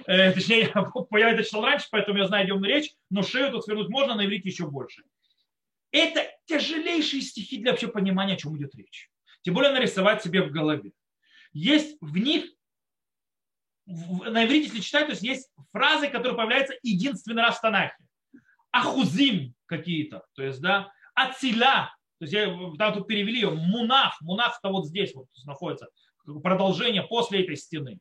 [0.05, 3.89] Э, точнее, я это читал раньше, поэтому я знаю идемную речь, но шею тут свернуть
[3.89, 5.03] можно, на иврите еще больше.
[5.91, 9.09] Это тяжелейшие стихи для вообще понимания, о чем идет речь.
[9.41, 10.93] Тем более нарисовать себе в голове.
[11.51, 12.45] Есть в них,
[13.85, 17.95] на иврите, если читать, то есть есть фразы, которые появляются единственный раз в Танахе.
[18.71, 24.69] Ахузим какие-то, то есть, да, ациля, то есть я, там тут перевели ее, мунах, мунах-то
[24.69, 25.89] вот здесь вот находится,
[26.41, 27.99] продолжение после этой стены.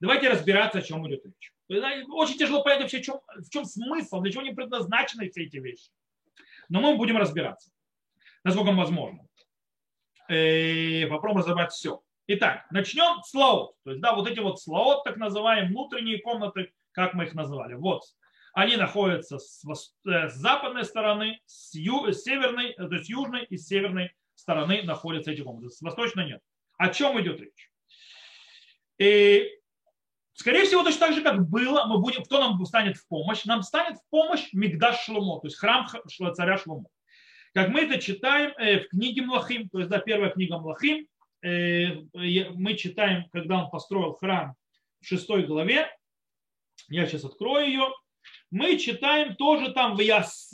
[0.00, 1.52] Давайте разбираться, о чем идет речь.
[2.10, 5.56] Очень тяжело понять вообще, в чем, в чем смысл, для чего они предназначены все эти
[5.56, 5.90] вещи.
[6.68, 7.70] Но мы будем разбираться,
[8.44, 9.26] насколько возможно.
[10.28, 12.02] И э, попробуем разобрать все.
[12.30, 13.74] Итак, начнем с лаот.
[13.84, 17.72] То есть, да, вот эти вот слаот, так называемые внутренние комнаты, как мы их назвали.
[17.72, 18.02] Вот,
[18.52, 19.64] они находятся с,
[20.06, 25.30] э, с западной стороны, с, ю, с северной, то есть южной и северной стороны находятся
[25.30, 25.70] эти комнаты.
[25.70, 26.42] С восточной нет.
[26.76, 27.70] О чем идет речь?
[28.98, 29.48] И,
[30.34, 33.46] скорее всего, точно так же, как было, мы будем, кто нам станет в помощь?
[33.46, 35.86] Нам станет в помощь Мигдаш Шломо, то есть храм
[36.34, 36.90] царя Шломо.
[37.54, 41.06] Как мы это читаем э, в книге Млахим, то есть да, первая книга Млахим, э,
[41.42, 44.54] мы читаем, когда он построил храм
[45.00, 45.88] в шестой главе.
[46.88, 47.92] Я сейчас открою ее
[48.50, 50.50] мы читаем тоже там Вияс,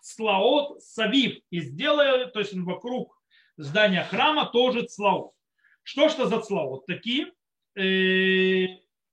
[0.00, 1.40] Слаот, Савив.
[1.50, 3.20] И сделали, то есть вокруг
[3.56, 5.32] здания храма тоже Цлаот.
[5.82, 7.32] Что что за Цлаот такие?
[7.74, 8.66] Э,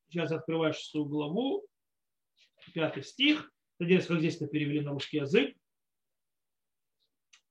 [0.09, 1.65] сейчас открываю шестую главу,
[2.73, 3.51] пятый стих.
[3.79, 5.55] Надеюсь, как здесь это перевели на русский язык.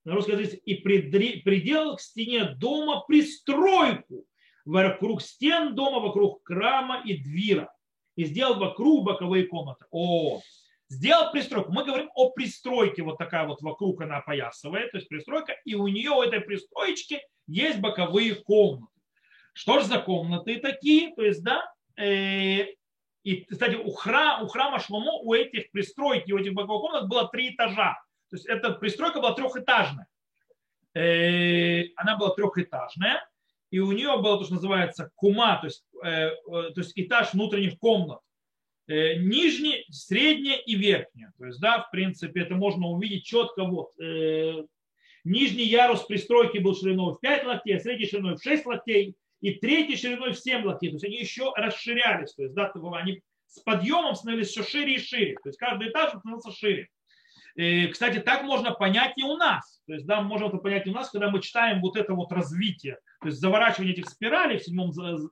[0.05, 0.61] На русский язык.
[0.65, 4.27] И приделал к стене дома пристройку
[4.65, 7.75] вокруг стен дома, вокруг храма и двира
[8.17, 9.85] и сделал вокруг боковые комнаты.
[9.91, 10.41] О,
[10.89, 11.73] сделал пристройку.
[11.73, 15.89] Мы говорим о пристройке, вот такая вот вокруг она опоясывает, то есть пристройка, и у
[15.89, 18.93] нее у этой пристроечки есть боковые комнаты.
[19.53, 21.15] Что же за комнаты такие?
[21.15, 21.65] То есть, да,
[21.97, 22.67] э,
[23.23, 27.29] и, кстати, у, храма, у храма Шломо, у этих пристройки, у этих боковых комнат было
[27.29, 27.97] три этажа.
[28.35, 30.09] То есть эта пристройка была трехэтажная.
[30.93, 33.25] Э, она была трехэтажная
[33.71, 37.33] и у нее было то, что называется кума, то есть, э, э, то есть этаж
[37.33, 38.19] внутренних комнат.
[38.87, 41.27] Нижний, средний и верхний.
[41.39, 43.65] То есть, да, в принципе, это можно увидеть четко.
[43.65, 43.93] Вот,
[45.25, 49.97] нижний ярус пристройки был шириной в 5 локтей, средний шириной в 6 локтей, и третий
[49.97, 50.91] шириной в 7 локтей.
[50.91, 52.35] То есть они еще расширялись.
[52.35, 55.37] То есть, да, они с подъемом становились все шире и шире.
[55.43, 56.91] То есть каждый этаж становился шире.
[57.55, 59.81] И, кстати, так можно понять и у нас.
[59.87, 62.15] То есть, да, мы можем это понять и у нас, когда мы читаем вот это
[62.15, 65.31] вот развитие, то есть заворачивание этих спиралей в седьмом, в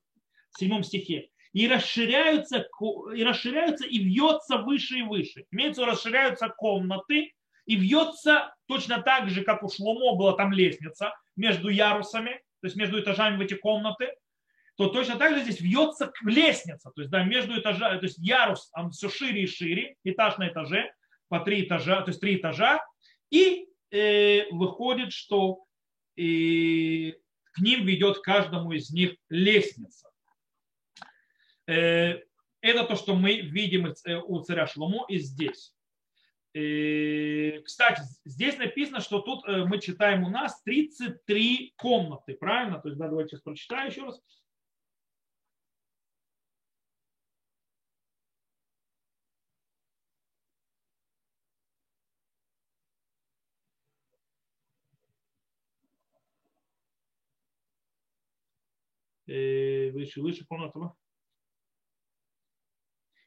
[0.57, 2.67] седьмом стихе, и расширяются,
[3.15, 5.45] и расширяются и вьется выше и выше.
[5.51, 7.33] Имеется расширяются комнаты,
[7.67, 12.77] и вьется точно так же, как у Шломо была там лестница между ярусами, то есть
[12.77, 14.15] между этажами в эти комнаты,
[14.77, 18.71] то точно так же здесь вьется лестница, то есть да, между этажами, то есть ярус
[18.75, 20.93] он все шире и шире, этаж на этаже,
[21.33, 22.85] по три этажа, то есть три этажа,
[23.31, 25.65] и э, выходит, что
[26.15, 27.13] э,
[27.53, 30.11] к ним ведет каждому из них лестница.
[31.67, 32.19] Э,
[32.61, 35.75] это то, что мы видим э, у царя Шломо и здесь.
[36.53, 42.79] Э, кстати, здесь написано, что тут мы читаем у нас 33 комнаты, правильно?
[42.79, 44.21] То есть, да, давайте сейчас прочитаю еще раз.
[59.93, 60.95] Выше, выше комната.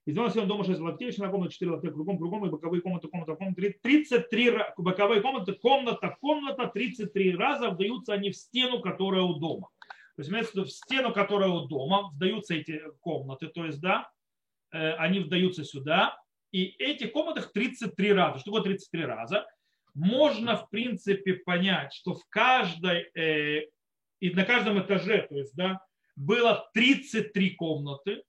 [0.08, 3.36] Издавался он дома 6 локтей, на комнату 4 локтя кругом, кругом, и боковые комнаты, комната,
[3.36, 9.70] комната, 33 боковые комнаты, комната, комната, 33 раза вдаются они в стену, которая у дома.
[10.15, 14.10] То есть, имеется в в стену, которая у дома, вдаются эти комнаты, то есть, да,
[14.72, 16.15] э, они вдаются сюда,
[16.52, 18.39] и эти комнаты 33 раза.
[18.39, 19.48] Что такое 33 раза?
[19.96, 23.65] Можно, в принципе, понять, что в каждой, э,
[24.20, 25.82] и на каждом этаже, то есть, да,
[26.15, 28.23] было 33 комнаты,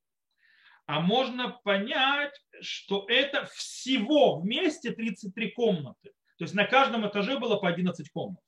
[0.87, 6.13] а можно понять, что это всего вместе 33 комнаты.
[6.39, 8.41] То есть на каждом этаже было по 11 комнат.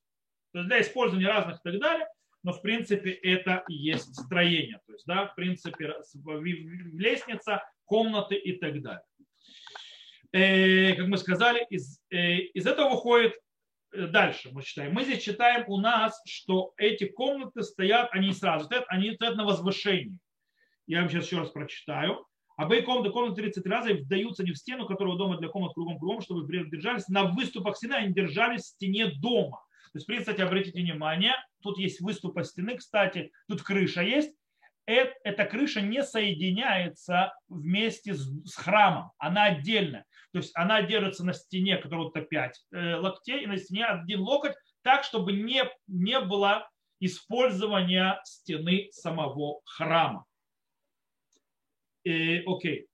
[0.53, 2.07] То есть для использования разных и так далее,
[2.43, 4.81] но в принципе это и есть строение.
[4.87, 5.97] То есть, да, в принципе,
[6.95, 9.03] лестница, комнаты и так далее.
[10.33, 13.35] Э, как мы сказали, из, э, из этого выходит
[13.93, 14.93] дальше мы читаем.
[14.95, 19.45] Мы здесь читаем у нас, что эти комнаты стоят, они сразу стоят, они стоят на
[19.45, 20.19] возвышении.
[20.87, 22.25] Я вам сейчас еще раз прочитаю.
[22.57, 26.47] Обои комнаты, комнаты 30 раза вдаются не в стену, которого дома для комнат кругом-кругом, чтобы
[26.69, 29.63] держались на выступах стены, они держались в стене дома.
[29.93, 34.35] То есть, в принципе, обратите внимание, тут есть выступы стены, кстати, тут крыша есть.
[34.89, 40.07] Эта, крыша не соединяется вместе с, храмом, она отдельно.
[40.33, 44.21] То есть она держится на стене, которая вот 5 э, локтей, и на стене один
[44.21, 46.71] локоть, так, чтобы не, не было
[47.01, 50.25] использования стены самого храма.
[52.07, 52.87] Э, окей.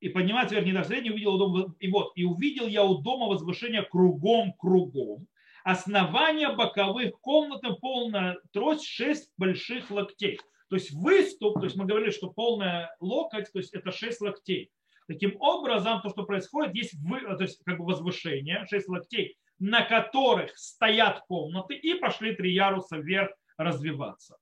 [0.00, 2.98] И поднимается вверх не до среднего, увидел у дома, и вот, и увидел я у
[2.98, 5.26] дома возвышение кругом-кругом.
[5.64, 10.38] Основание боковых комнат полная трость, шесть больших локтей.
[10.68, 14.70] То есть выступ, то есть мы говорили, что полная локоть, то есть это шесть локтей.
[15.06, 19.84] Таким образом, то, что происходит, есть вы, то есть как бы возвышение, шесть локтей, на
[19.84, 24.38] которых стоят комнаты, и пошли три яруса вверх развиваться.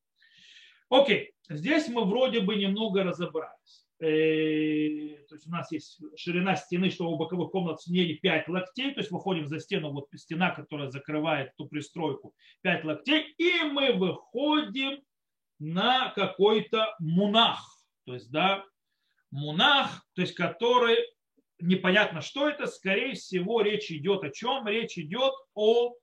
[0.89, 3.87] Окей, здесь мы вроде бы немного разобрались.
[4.01, 8.95] Э, то есть у нас есть ширина стены, что у боковых комнат в 5 локтей,
[8.95, 13.93] то есть выходим за стену, вот стена, которая закрывает ту пристройку, 5 локтей, и мы
[13.93, 15.03] выходим
[15.59, 17.61] на какой-то мунах,
[18.07, 18.65] то есть, да,
[19.31, 20.97] мунах, то есть который
[21.61, 24.67] непонятно, что это, скорее всего, речь идет о чем?
[24.67, 25.95] Речь идет о,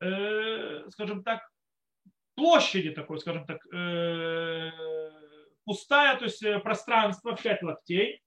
[0.00, 1.48] э, скажем так,
[2.34, 4.70] площади такой, скажем так, э,
[5.64, 8.22] пустая, то есть э, пространство в 5 локтей.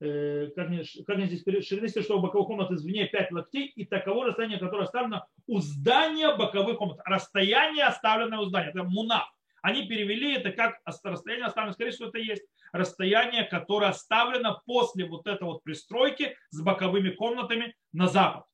[0.00, 4.26] Э, как мне, как мне здесь ширины что боковых комнат извне 5 локтей и таково
[4.26, 7.00] расстояние, которое оставлено у здания боковых комнат.
[7.04, 8.70] Расстояние, оставленное у здания.
[8.70, 9.30] Это мунав.
[9.62, 15.26] Они перевели это как расстояние оставлено, скорее всего, это есть расстояние, которое оставлено после вот
[15.26, 18.44] этой вот пристройки с боковыми комнатами на запад.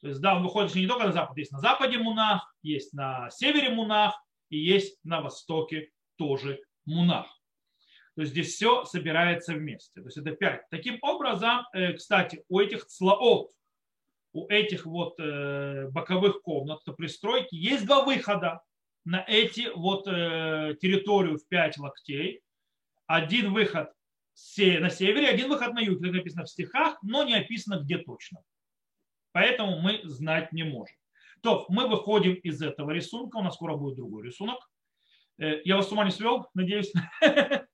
[0.00, 3.30] То есть, да, он выходит не только на запад, есть на западе Мунах, есть на
[3.30, 7.26] севере Мунах и есть на востоке тоже Мунах.
[8.14, 10.00] То есть здесь все собирается вместе.
[10.00, 10.62] То есть это пять.
[10.70, 13.50] Таким образом, э, кстати, у этих цлаот,
[14.32, 18.62] у этих вот э, боковых комнат, пристройки, есть два выхода
[19.04, 22.40] на эти вот э, территорию в пять локтей.
[23.06, 23.92] Один выход
[24.58, 28.42] на севере, один выход на юге, как написано в стихах, но не описано где точно.
[29.32, 30.96] Поэтому мы знать не можем.
[31.46, 33.36] То мы выходим из этого рисунка.
[33.36, 34.58] У нас скоро будет другой рисунок.
[35.38, 36.92] Э, я вас с ума не свел, надеюсь.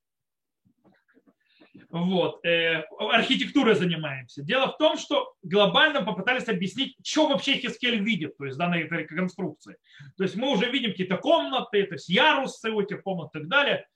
[1.89, 2.43] Вот.
[2.43, 4.43] Э, архитектурой занимаемся.
[4.43, 9.05] Дело в том, что глобально попытались объяснить, что вообще Хискель видит, то есть данной этой
[9.05, 9.77] конструкции.
[10.17, 13.47] То есть мы уже видим какие-то комнаты, то есть ярусы у этих комнат и так
[13.47, 13.87] далее.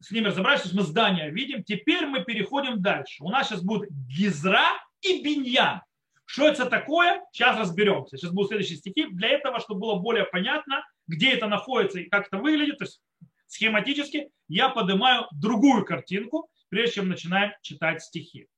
[0.00, 1.64] С ними разобрались, то есть мы здания видим.
[1.64, 3.22] Теперь мы переходим дальше.
[3.24, 4.70] У нас сейчас будет гизра
[5.02, 5.82] и биньян.
[6.24, 7.22] Что это такое?
[7.32, 8.16] Сейчас разберемся.
[8.16, 9.06] Сейчас будут следующие стихи.
[9.10, 13.02] Для этого, чтобы было более понятно, где это находится и как это выглядит, то есть
[13.46, 18.48] схематически я поднимаю другую картинку, прежде чем начинаем читать стихи.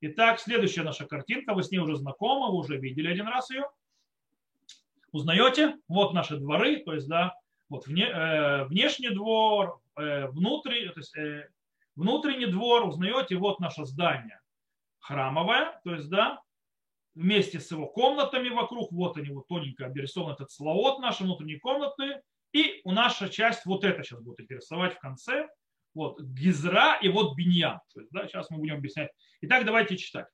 [0.00, 3.68] Итак, следующая наша картинка, вы с ней уже знакомы, вы уже видели один раз ее.
[5.10, 5.76] Узнаете?
[5.88, 7.34] Вот наши дворы, то есть, да,
[7.68, 11.48] вот вне, э, внешний двор, э, внутренний, то есть, э,
[11.96, 14.40] внутренний двор, узнаете, вот наше здание
[15.00, 16.40] храмовое, то есть, да,
[17.14, 22.20] вместе с его комнатами вокруг, вот они вот тоненько обрисован этот слоот наши внутренние комнаты,
[22.52, 25.48] и у наша часть вот это сейчас будет интересовать в конце,
[25.94, 27.80] вот Гизра и вот Биньян.
[27.96, 29.10] Есть, да, сейчас мы будем объяснять.
[29.40, 30.26] Итак, давайте читать.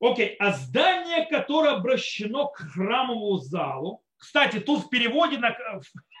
[0.00, 5.56] Окей, а здание, которое обращено к храмовому залу, кстати, тут в переводе, на,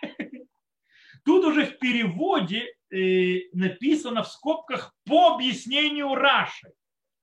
[1.24, 6.72] тут уже в переводе э, написано в скобках по объяснению Раши.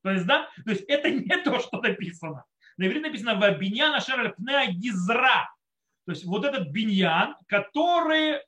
[0.03, 2.45] То есть, да, то есть это не то, что написано.
[2.77, 5.53] На иврите написано биньян ашер пнеа гизра.
[6.05, 8.39] То есть вот этот биньян, который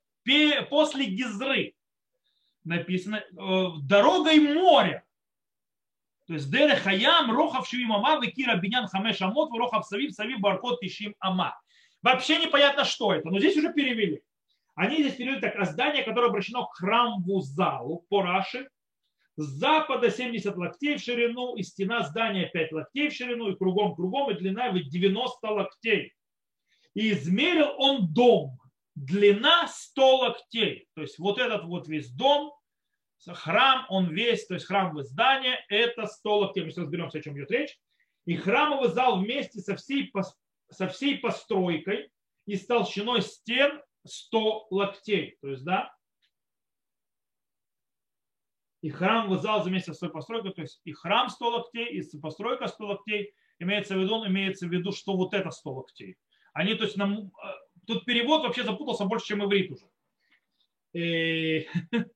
[0.69, 1.73] после гизры
[2.63, 5.03] написано э, дорогой моря.
[6.27, 10.79] То есть Дере Хаям, Рохав Шивим Ама, Векира Бинян Хамеш Амот, Рохав Савив, Савив Баркот
[10.79, 11.59] Тишим Ама.
[12.01, 14.21] Вообще непонятно, что это, но здесь уже перевели.
[14.75, 18.69] Они здесь перевели так, здание, которое обращено к храмову залу по Раши,
[19.35, 24.31] с запада 70 локтей в ширину, и стена здания 5 локтей в ширину, и кругом-кругом,
[24.31, 26.13] и длина 90 локтей.
[26.93, 28.59] И измерил он дом,
[28.95, 30.87] длина 100 локтей.
[30.95, 32.53] То есть вот этот вот весь дом,
[33.25, 36.63] храм, он весь, то есть храмовое здание, это 100 локтей.
[36.63, 37.77] Мы сейчас разберемся, о чем идет речь.
[38.25, 40.11] И храмовый зал вместе со всей,
[40.69, 42.11] со всей постройкой
[42.45, 45.37] и с толщиной стен 100 локтей.
[45.41, 45.93] То есть, да,
[48.83, 52.67] и храмовый зал вместе со своей постройкой, то есть и храм 100 локтей, и постройка
[52.67, 56.17] 100 локтей, имеется в виду, имеется в виду, что вот это 100 локтей.
[56.53, 57.29] Они, то есть, нам, э,
[57.87, 59.85] тут перевод вообще запутался больше, чем иврит уже.
[60.91, 61.65] И,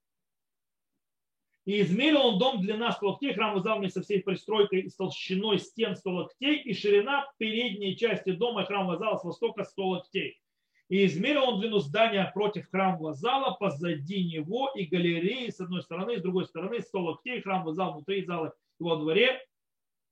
[1.65, 4.97] и измерил он дом длина 100 локтей, храмовый зал вместе со всей пристройкой и с
[4.97, 9.87] толщиной стен 100 локтей, и ширина передней части дома и храмового зала с востока 100
[9.87, 10.41] локтей.
[10.89, 16.17] И измерил он длину здания против храмового зала, позади него и галереи с одной стороны,
[16.17, 19.45] с другой стороны 100 локтей, храмовый зал внутри зала и во дворе,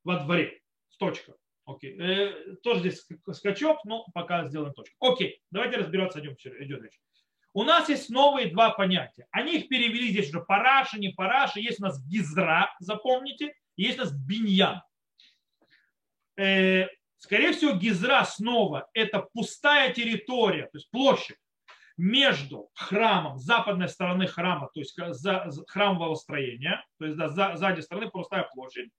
[0.04, 0.62] во дворе.
[0.98, 1.36] Точка.
[1.66, 1.98] Окей.
[2.00, 4.96] Э, тоже здесь скачок, но пока сделаем точку.
[5.00, 6.92] Окей, давайте разбираться, о чем идет.
[7.54, 9.28] У нас есть новые два понятия.
[9.32, 11.60] Они их перевели здесь уже параша, не параша.
[11.60, 14.82] Есть у нас гизра, запомните, есть у нас биньян.
[16.38, 16.88] Э,
[17.26, 21.38] скорее всего, гизра снова это пустая территория, то есть площадь
[21.98, 27.82] между храмом, западной стороны храма, то есть за, храмового строения, то есть да, за, сзади
[27.82, 28.92] стороны пустая площадь.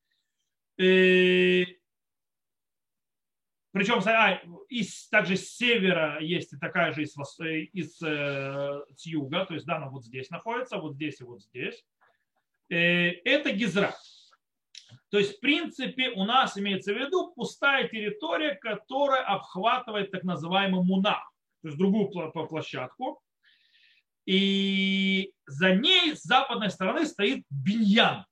[0.79, 1.65] Э,
[3.71, 7.15] причем а, из, также с севера есть и такая же из,
[7.73, 11.43] из, э, с юга, то есть да, она вот здесь находится, вот здесь и вот
[11.43, 11.85] здесь.
[12.71, 13.95] Э, это гизра.
[15.11, 20.83] То есть, в принципе, у нас имеется в виду пустая территория, которая обхватывает так называемый
[20.83, 23.21] мунах, то есть другую площадку.
[24.27, 28.25] И за ней с западной стороны стоит биньян.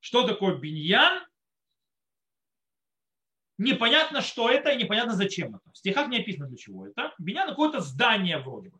[0.00, 1.22] Что такое биньян?
[3.62, 5.70] непонятно, что это и непонятно, зачем это.
[5.72, 7.14] В стихах не описано, для чего это.
[7.18, 8.78] Биньян какое-то здание вроде бы.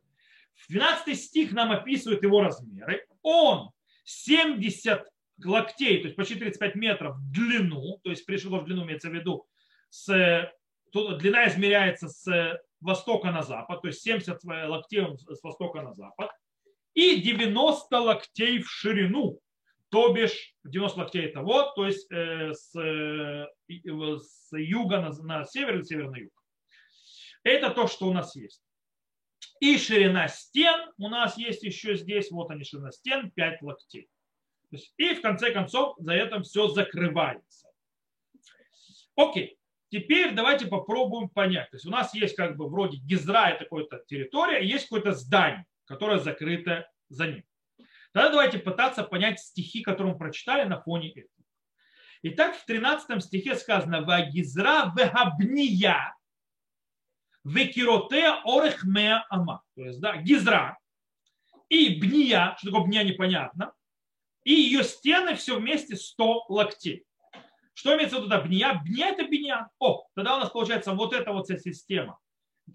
[0.69, 3.07] 12 стих нам описывает его размеры.
[3.23, 3.71] Он
[4.05, 5.05] 70
[5.45, 9.15] локтей, то есть почти 35 метров в длину, то есть пришло в длину, имеется в
[9.15, 9.47] виду,
[9.91, 10.53] с,
[10.93, 16.31] тут длина измеряется с востока на запад, то есть 70 локтей с востока на запад,
[16.95, 19.41] и 90 локтей в ширину,
[19.91, 25.77] то бишь 90 локтей это вот, то есть э, с, с юга на, на север
[25.77, 26.33] или север на юг.
[27.45, 28.63] Это то, что у нас есть.
[29.61, 34.09] И ширина стен у нас есть еще здесь, вот они ширина стен, 5 локтей.
[34.97, 37.69] И в конце концов за это все закрывается.
[39.17, 39.59] Окей,
[39.91, 41.71] теперь давайте попробуем понять.
[41.71, 45.67] То есть у нас есть как бы вроде гизра, это какая-то территория, есть какое-то здание,
[45.85, 47.45] которое закрыто за ним.
[48.13, 51.29] Тогда давайте пытаться понять стихи, которые мы прочитали на фоне этого.
[52.23, 56.15] Итак, в 13 стихе сказано «Вагизра вегабния
[57.45, 59.63] векироте орехмеа ама».
[59.75, 60.79] То есть, да, гизра
[61.69, 63.73] и бния, что такое бния непонятно,
[64.45, 67.05] и ее стены все вместе 100 локтей.
[67.75, 68.81] Что имеется в виду бния?
[68.85, 69.69] Бния это бния.
[69.79, 72.19] О, тогда у нас получается вот эта вот вся система.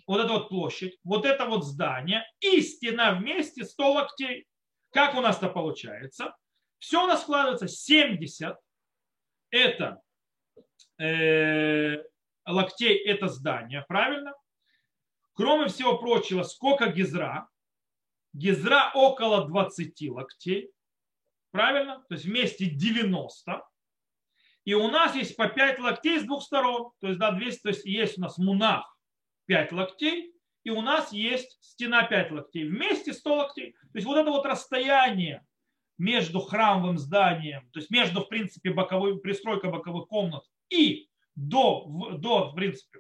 [0.06, 4.46] Вот эта вот площадь, вот это вот здание и стена вместе 100 локтей.
[4.92, 6.36] Как у нас это получается?
[6.80, 8.58] Все у нас складывается 70.
[9.50, 10.02] Это
[11.00, 12.04] э,
[12.46, 14.34] локтей, это здание, правильно?
[15.34, 17.48] Кроме всего прочего, сколько гизра?
[18.34, 20.72] Гизра около 20 локтей.
[21.52, 22.04] Правильно?
[22.10, 23.62] То есть вместе 90.
[24.66, 26.92] И у нас есть по 5 локтей с двух сторон.
[27.00, 28.98] То есть, да, 200, то есть есть у нас мунах
[29.46, 30.34] 5 локтей,
[30.64, 32.68] и у нас есть стена 5 локтей.
[32.68, 33.72] Вместе 100 локтей.
[33.72, 35.46] То есть вот это вот расстояние
[35.98, 41.86] между храмовым зданием, то есть между, в принципе, боковой, пристройкой боковых комнат и до,
[42.18, 43.00] до в принципе,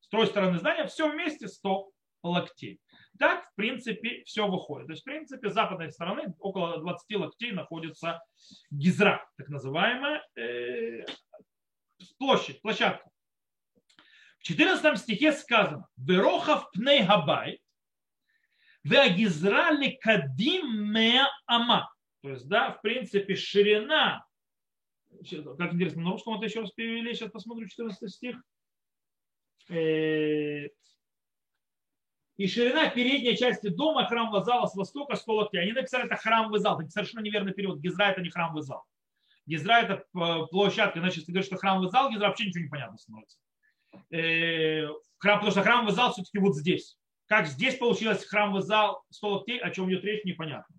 [0.00, 1.90] с той стороны здания, все вместе 100
[2.22, 2.80] локтей.
[3.20, 4.86] Так, в принципе, все выходит.
[4.86, 8.22] То есть, в принципе, с западной стороны около 20 локтей находится
[8.70, 11.04] гизра, так называемая э,
[12.18, 13.10] площадь, площадка.
[14.38, 17.60] В 14 стихе сказано «Верохав пней габай,
[18.84, 21.92] веагизра лекадим меа ама».
[22.22, 24.24] То есть, да, в принципе, ширина,
[25.58, 28.42] как интересно, на русском это еще раз перевели, сейчас посмотрю 14 стих.
[32.40, 35.60] И ширина передней части дома храмового зала с востока 100 локтей.
[35.60, 36.80] Они написали это храмовый зал.
[36.80, 37.80] Это совершенно неверный перевод.
[37.80, 38.82] Гизра это не храмовый зал.
[39.44, 41.00] Гизра это э, площадка.
[41.00, 43.38] Значит, если говоришь, что храмовый зал, Гизра вообще ничего не понятно становится.
[44.10, 44.86] Э,
[45.18, 46.96] храм, потому что храмовый зал все-таки вот здесь.
[47.26, 50.74] Как здесь получилось храмовый зал 100 локтей, о чем идет речь, непонятно.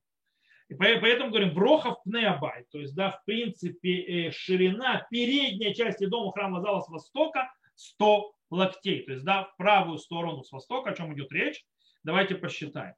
[0.67, 6.31] И поэтому говорим брохов пнеабай, то есть, да, в принципе, э, ширина передней части дома
[6.31, 10.95] храмового зала с востока 100 локтей, то есть, да, в правую сторону с востока, о
[10.95, 11.63] чем идет речь.
[12.03, 12.93] Давайте посчитаем.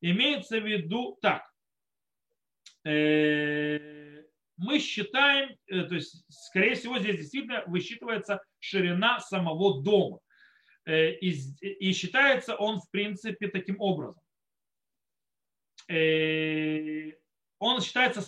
[0.00, 1.42] Имеется в виду так.
[2.84, 4.22] Э,
[4.56, 10.18] мы считаем, то есть, скорее всего, здесь действительно высчитывается ширина самого дома.
[10.86, 14.16] И, и считается он, в принципе, таким образом
[15.88, 17.12] Э,
[17.58, 18.22] он считается,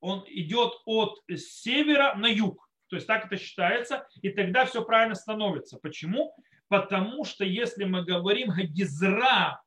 [0.00, 2.68] он идет от севера на юг.
[2.88, 5.78] То есть так это считается, и тогда все правильно становится.
[5.78, 6.34] Почему?
[6.68, 9.62] Потому что если мы говорим Гизра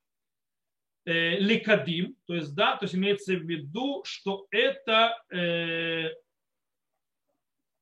[1.05, 6.09] э, Ликадим, то есть, да, то есть имеется в виду, что это э,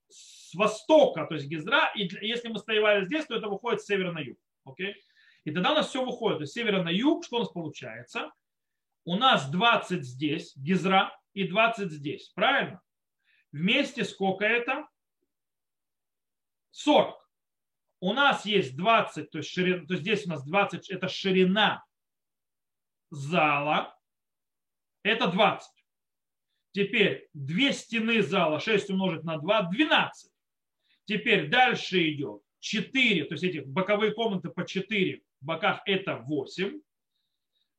[0.09, 4.11] с востока, то есть Гизра, и если мы стояли здесь, то это выходит с севера
[4.11, 4.37] на юг.
[4.67, 4.93] Okay?
[5.43, 6.47] И тогда у нас все выходит.
[6.47, 8.31] С севера на юг, что у нас получается?
[9.05, 12.29] у нас 20 здесь, гизра, и 20 здесь.
[12.29, 12.81] Правильно?
[13.51, 14.87] Вместе сколько это?
[16.75, 17.15] 40.
[18.01, 21.83] У нас есть 20, то есть, ширина, то есть здесь у нас 20, это ширина
[23.09, 23.97] зала.
[25.01, 25.69] Это 20.
[26.71, 30.31] Теперь две стены зала, 6 умножить на 2, 12.
[31.05, 36.81] Теперь дальше идет 4, то есть эти боковые комнаты по 4 в боках это 8.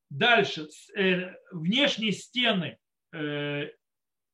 [0.09, 2.79] Дальше, э, внешние стены
[3.13, 3.69] э,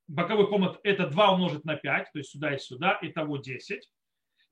[0.07, 3.91] боковых комнат это 2 умножить на 5, то есть сюда и сюда, итого 10.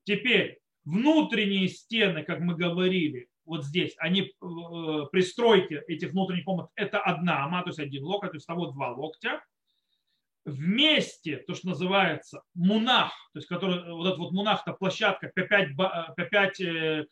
[0.03, 6.99] Теперь внутренние стены, как мы говорили, вот здесь, они э, пристройки этих внутренних комнат это
[6.99, 9.43] одна ама, то есть один локоть, то есть того два локтя.
[10.43, 15.43] Вместе, то, что называется мунах, то есть который, вот этот вот мунах, это площадка по
[15.43, 16.61] 5, по 5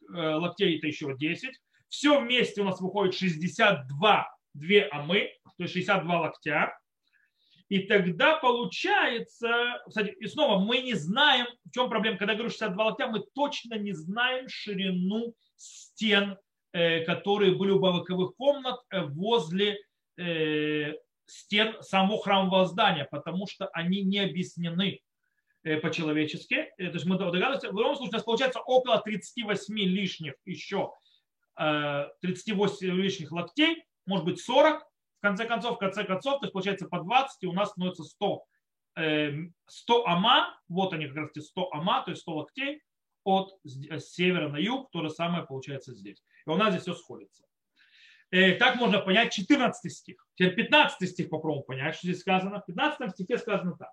[0.09, 1.59] локтей, это еще 10.
[1.89, 6.79] Все вместе у нас выходит 62 две амы, то есть 62 локтя.
[7.69, 12.49] И тогда получается, кстати, и снова мы не знаем, в чем проблема, когда я говорю
[12.49, 16.37] 62 локтя, мы точно не знаем ширину стен,
[16.73, 19.77] э, которые были у боковых комнат э, возле
[20.17, 20.93] э,
[21.27, 25.01] стен самого храмового здания, потому что они не объяснены
[25.61, 26.71] по-человечески.
[26.77, 30.93] То есть мы догадываемся, в любом случае у нас получается около 38 лишних еще
[31.55, 34.81] 38 лишних локтей, может быть 40,
[35.19, 38.03] в конце концов, в конце концов, то есть получается по 20, и у нас становится
[38.03, 38.45] 100,
[38.95, 39.53] 100 эм,
[40.05, 42.81] ама, вот они как раз эти 100 ама, то есть 100 локтей
[43.25, 43.59] от
[43.89, 46.23] э, севера на юг, то же самое получается здесь.
[46.45, 47.43] И у нас здесь все сходится.
[48.31, 50.25] И э, так можно понять 14 стих.
[50.35, 52.61] Теперь 15 стих попробуем понять, что здесь сказано.
[52.61, 53.91] В 15 стихе сказано так.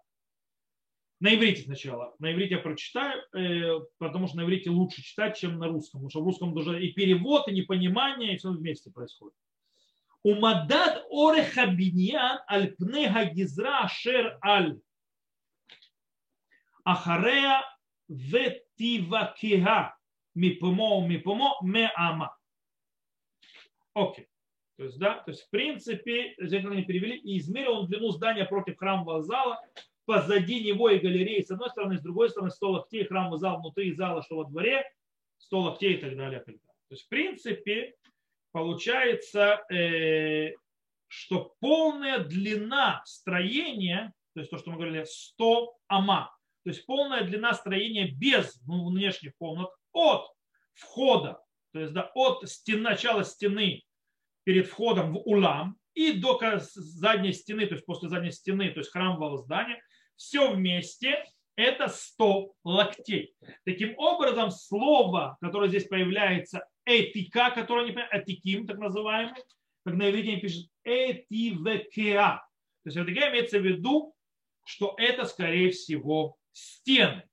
[1.18, 2.14] На иврите сначала.
[2.20, 6.00] На иврите я прочитаю, э, потому что на иврите лучше читать, чем на русском.
[6.00, 9.34] Потому что в русском даже и перевод, и непонимание, и все вместе происходит.
[10.30, 12.74] Умадад ореха биньян аль
[13.36, 14.74] гизра шер аль
[16.84, 17.62] ахарея
[18.08, 19.96] ветивакеха
[20.34, 22.36] мипомо мипомо меама.
[23.94, 24.26] Окей.
[24.76, 28.44] То есть, да, то есть, в принципе, здесь они перевели, и измерил он длину здания
[28.44, 29.62] против храмового зала
[30.06, 33.92] позади него и галереи с одной стороны, с другой стороны 100 локтей, храмовый зал внутри
[33.94, 34.84] зала, что во дворе,
[35.38, 36.40] 100 локтей и так далее.
[36.40, 36.52] То
[36.90, 37.94] есть, в принципе,
[38.56, 40.54] получается, э,
[41.08, 46.34] что полная длина строения, то есть то, что мы говорили, 100 ама,
[46.64, 50.26] то есть полная длина строения без внешних комнат от
[50.72, 51.38] входа,
[51.74, 53.84] то есть да, от стен, начала стены
[54.44, 58.90] перед входом в Улам и до задней стены, то есть после задней стены, то есть
[58.90, 59.82] храмового здания,
[60.14, 61.26] все вместе
[61.56, 63.34] это 100 локтей.
[63.66, 69.42] Таким образом, слово, которое здесь появляется, этика, которое не понимаю, этиким, так называемый,
[69.84, 72.42] как на иврите пишет этивекеа.
[72.84, 74.14] То есть этика имеется в виду,
[74.64, 77.24] что это, скорее всего, стены.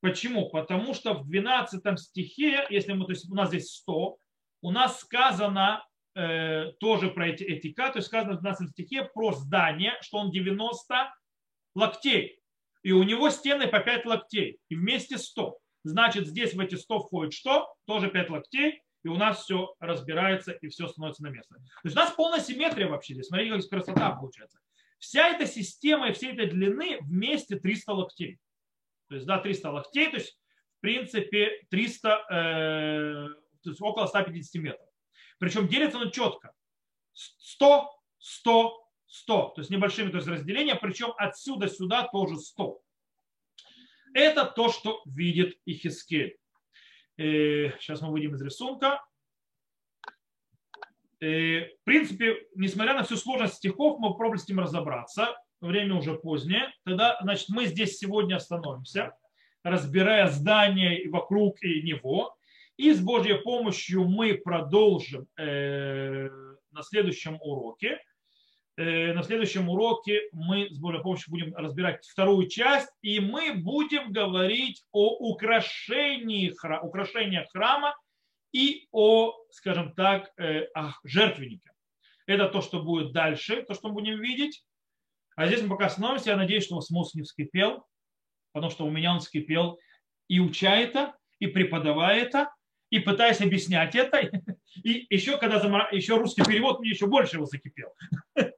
[0.00, 0.48] Почему?
[0.50, 4.16] Потому что в 12 стихе, если мы, то есть у нас здесь 100,
[4.62, 5.84] у нас сказано
[6.14, 10.30] э, тоже про эти этика, то есть сказано в 12 стихе про здание, что он
[10.30, 11.14] 90
[11.74, 12.40] локтей.
[12.82, 14.58] И у него стены по 5 локтей.
[14.68, 15.58] И вместе 100.
[15.84, 17.72] Значит, здесь в эти 100 входит что?
[17.86, 18.82] Тоже 5 локтей.
[19.04, 21.54] И у нас все разбирается и все становится на место.
[21.54, 23.28] То есть у нас полная симметрия вообще здесь.
[23.28, 24.58] Смотрите, как красота получается.
[24.98, 28.38] Вся эта система и всей этой длины вместе 300 локтей.
[29.08, 30.38] То есть, да, 300 локтей, то есть,
[30.78, 33.28] в принципе, 300, э,
[33.62, 34.86] то есть около 150 метров.
[35.38, 36.52] Причем делится оно четко.
[37.12, 42.80] 100, 100, 100, то есть небольшими то есть разделения, причем отсюда сюда тоже 100.
[44.14, 46.38] Это то, что видит Ихискель.
[47.18, 49.04] Сейчас мы выйдем из рисунка.
[51.20, 55.34] В принципе, несмотря на всю сложность стихов, мы попробуем с ним разобраться.
[55.60, 56.72] Время уже позднее.
[56.84, 59.16] Тогда, значит, мы здесь сегодня остановимся,
[59.64, 62.36] разбирая здание вокруг и него.
[62.76, 66.28] И с Божьей помощью мы продолжим э,
[66.70, 68.00] на следующем уроке.
[68.78, 74.12] Э, на следующем уроке мы с Божьей помощью будем разбирать вторую часть, и мы будем
[74.12, 77.96] говорить о украшении, украшениях храма
[78.52, 81.72] и о, скажем так, э, о жертвеннике.
[82.26, 84.64] Это то, что будет дальше, то, что мы будем видеть.
[85.34, 86.30] А здесь мы пока остановимся.
[86.30, 87.84] Я надеюсь, что у вас мозг не вскипел,
[88.52, 89.80] потому что у меня он вскипел
[90.28, 92.54] и уча это, и преподавая это,
[92.90, 94.20] и пытаясь объяснять это.
[94.84, 95.56] И еще, когда
[95.90, 97.92] еще русский перевод, мне еще больше его закипел.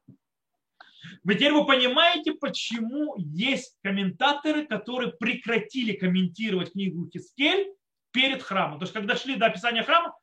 [1.23, 7.73] Вы теперь вы понимаете, почему есть комментаторы, которые прекратили комментировать книгу Хискель
[8.11, 8.79] перед храмом.
[8.79, 10.15] То есть, когда шли до описания храма,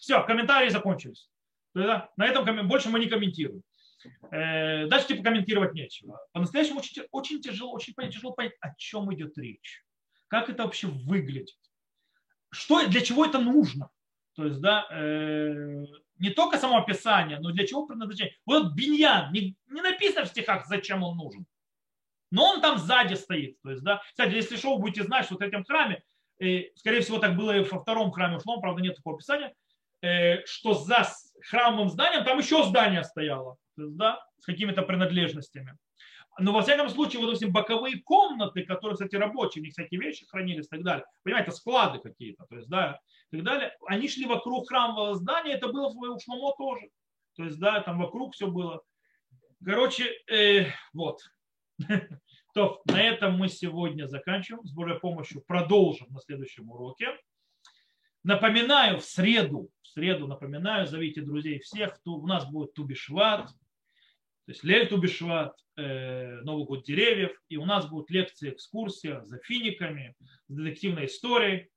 [0.00, 1.28] все, комментарии закончились.
[1.74, 3.62] На этом больше мы не комментируем.
[4.30, 6.20] Э, дальше типа комментировать нечего.
[6.32, 9.84] По-настоящему очень, очень тяжело, очень тяжело понять, о чем идет речь.
[10.28, 11.56] Как это вообще выглядит.
[12.50, 13.90] Что, для чего это нужно.
[14.34, 15.84] То есть, да, э,
[16.18, 18.34] не только само описание, но для чего предназначение.
[18.46, 21.46] Вот биньян, не, не написано в стихах, зачем он нужен.
[22.30, 23.60] Но он там сзади стоит.
[23.62, 26.02] То есть, да, кстати, если что, вы будете знать, что в этом храме,
[26.40, 29.54] э, скорее всего, так было и во втором храме ушло, правда, нет такого описания,
[30.02, 31.06] э, что за
[31.42, 33.56] храмовым зданием там еще здание стояло.
[33.76, 35.76] То есть, да, с какими-то принадлежностями.
[36.38, 40.26] Но во всяком случае, вот эти боковые комнаты, которые, кстати, рабочие, у них всякие вещи
[40.26, 41.04] хранились и так далее.
[41.22, 43.72] Понимаете, склады какие-то, то есть, да, и так далее.
[43.86, 46.90] Они шли вокруг храмового здания, это было у Шломо тоже.
[47.36, 48.82] То есть, да, там вокруг все было.
[49.64, 51.20] Короче, э, вот.
[52.54, 54.64] То, на этом мы сегодня заканчиваем.
[54.64, 57.08] С Божьей помощью продолжим на следующем уроке.
[58.22, 63.50] Напоминаю, в среду, в среду напоминаю, зовите друзей всех, кто у нас будет Тубишват,
[64.46, 69.38] то есть Лель Тубишват, э, Новый год деревьев, и у нас будут лекции, экскурсия за
[69.38, 70.14] финиками,
[70.46, 71.68] с детективной историей,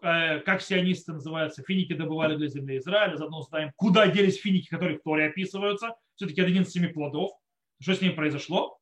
[0.00, 4.98] э, как сионисты называются, финики добывали для земли Израиля, заодно узнаем, куда делись финики, которые
[4.98, 7.32] в Торе описываются, все-таки один из семи плодов,
[7.80, 8.78] что с ними произошло,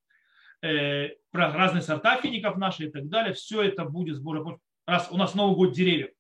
[0.61, 5.17] э, про разные сорта фиников наши и так далее, все это будет сбор, раз у
[5.17, 6.11] нас Новый год деревьев,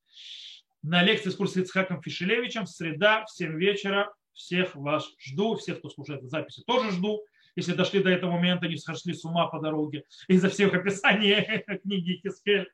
[0.83, 5.89] на лекции с курса Ицхаком Фишелевичем, среда в 7 вечера всех вас жду, всех, кто
[5.89, 7.25] слушает записи, тоже жду.
[7.57, 12.21] Если дошли до этого момента, не сошли с ума по дороге из-за всех описаний книги
[12.23, 12.69] Хискель.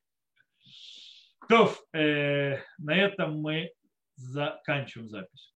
[1.48, 3.72] То, э, на этом мы
[4.16, 5.48] заканчиваем запись.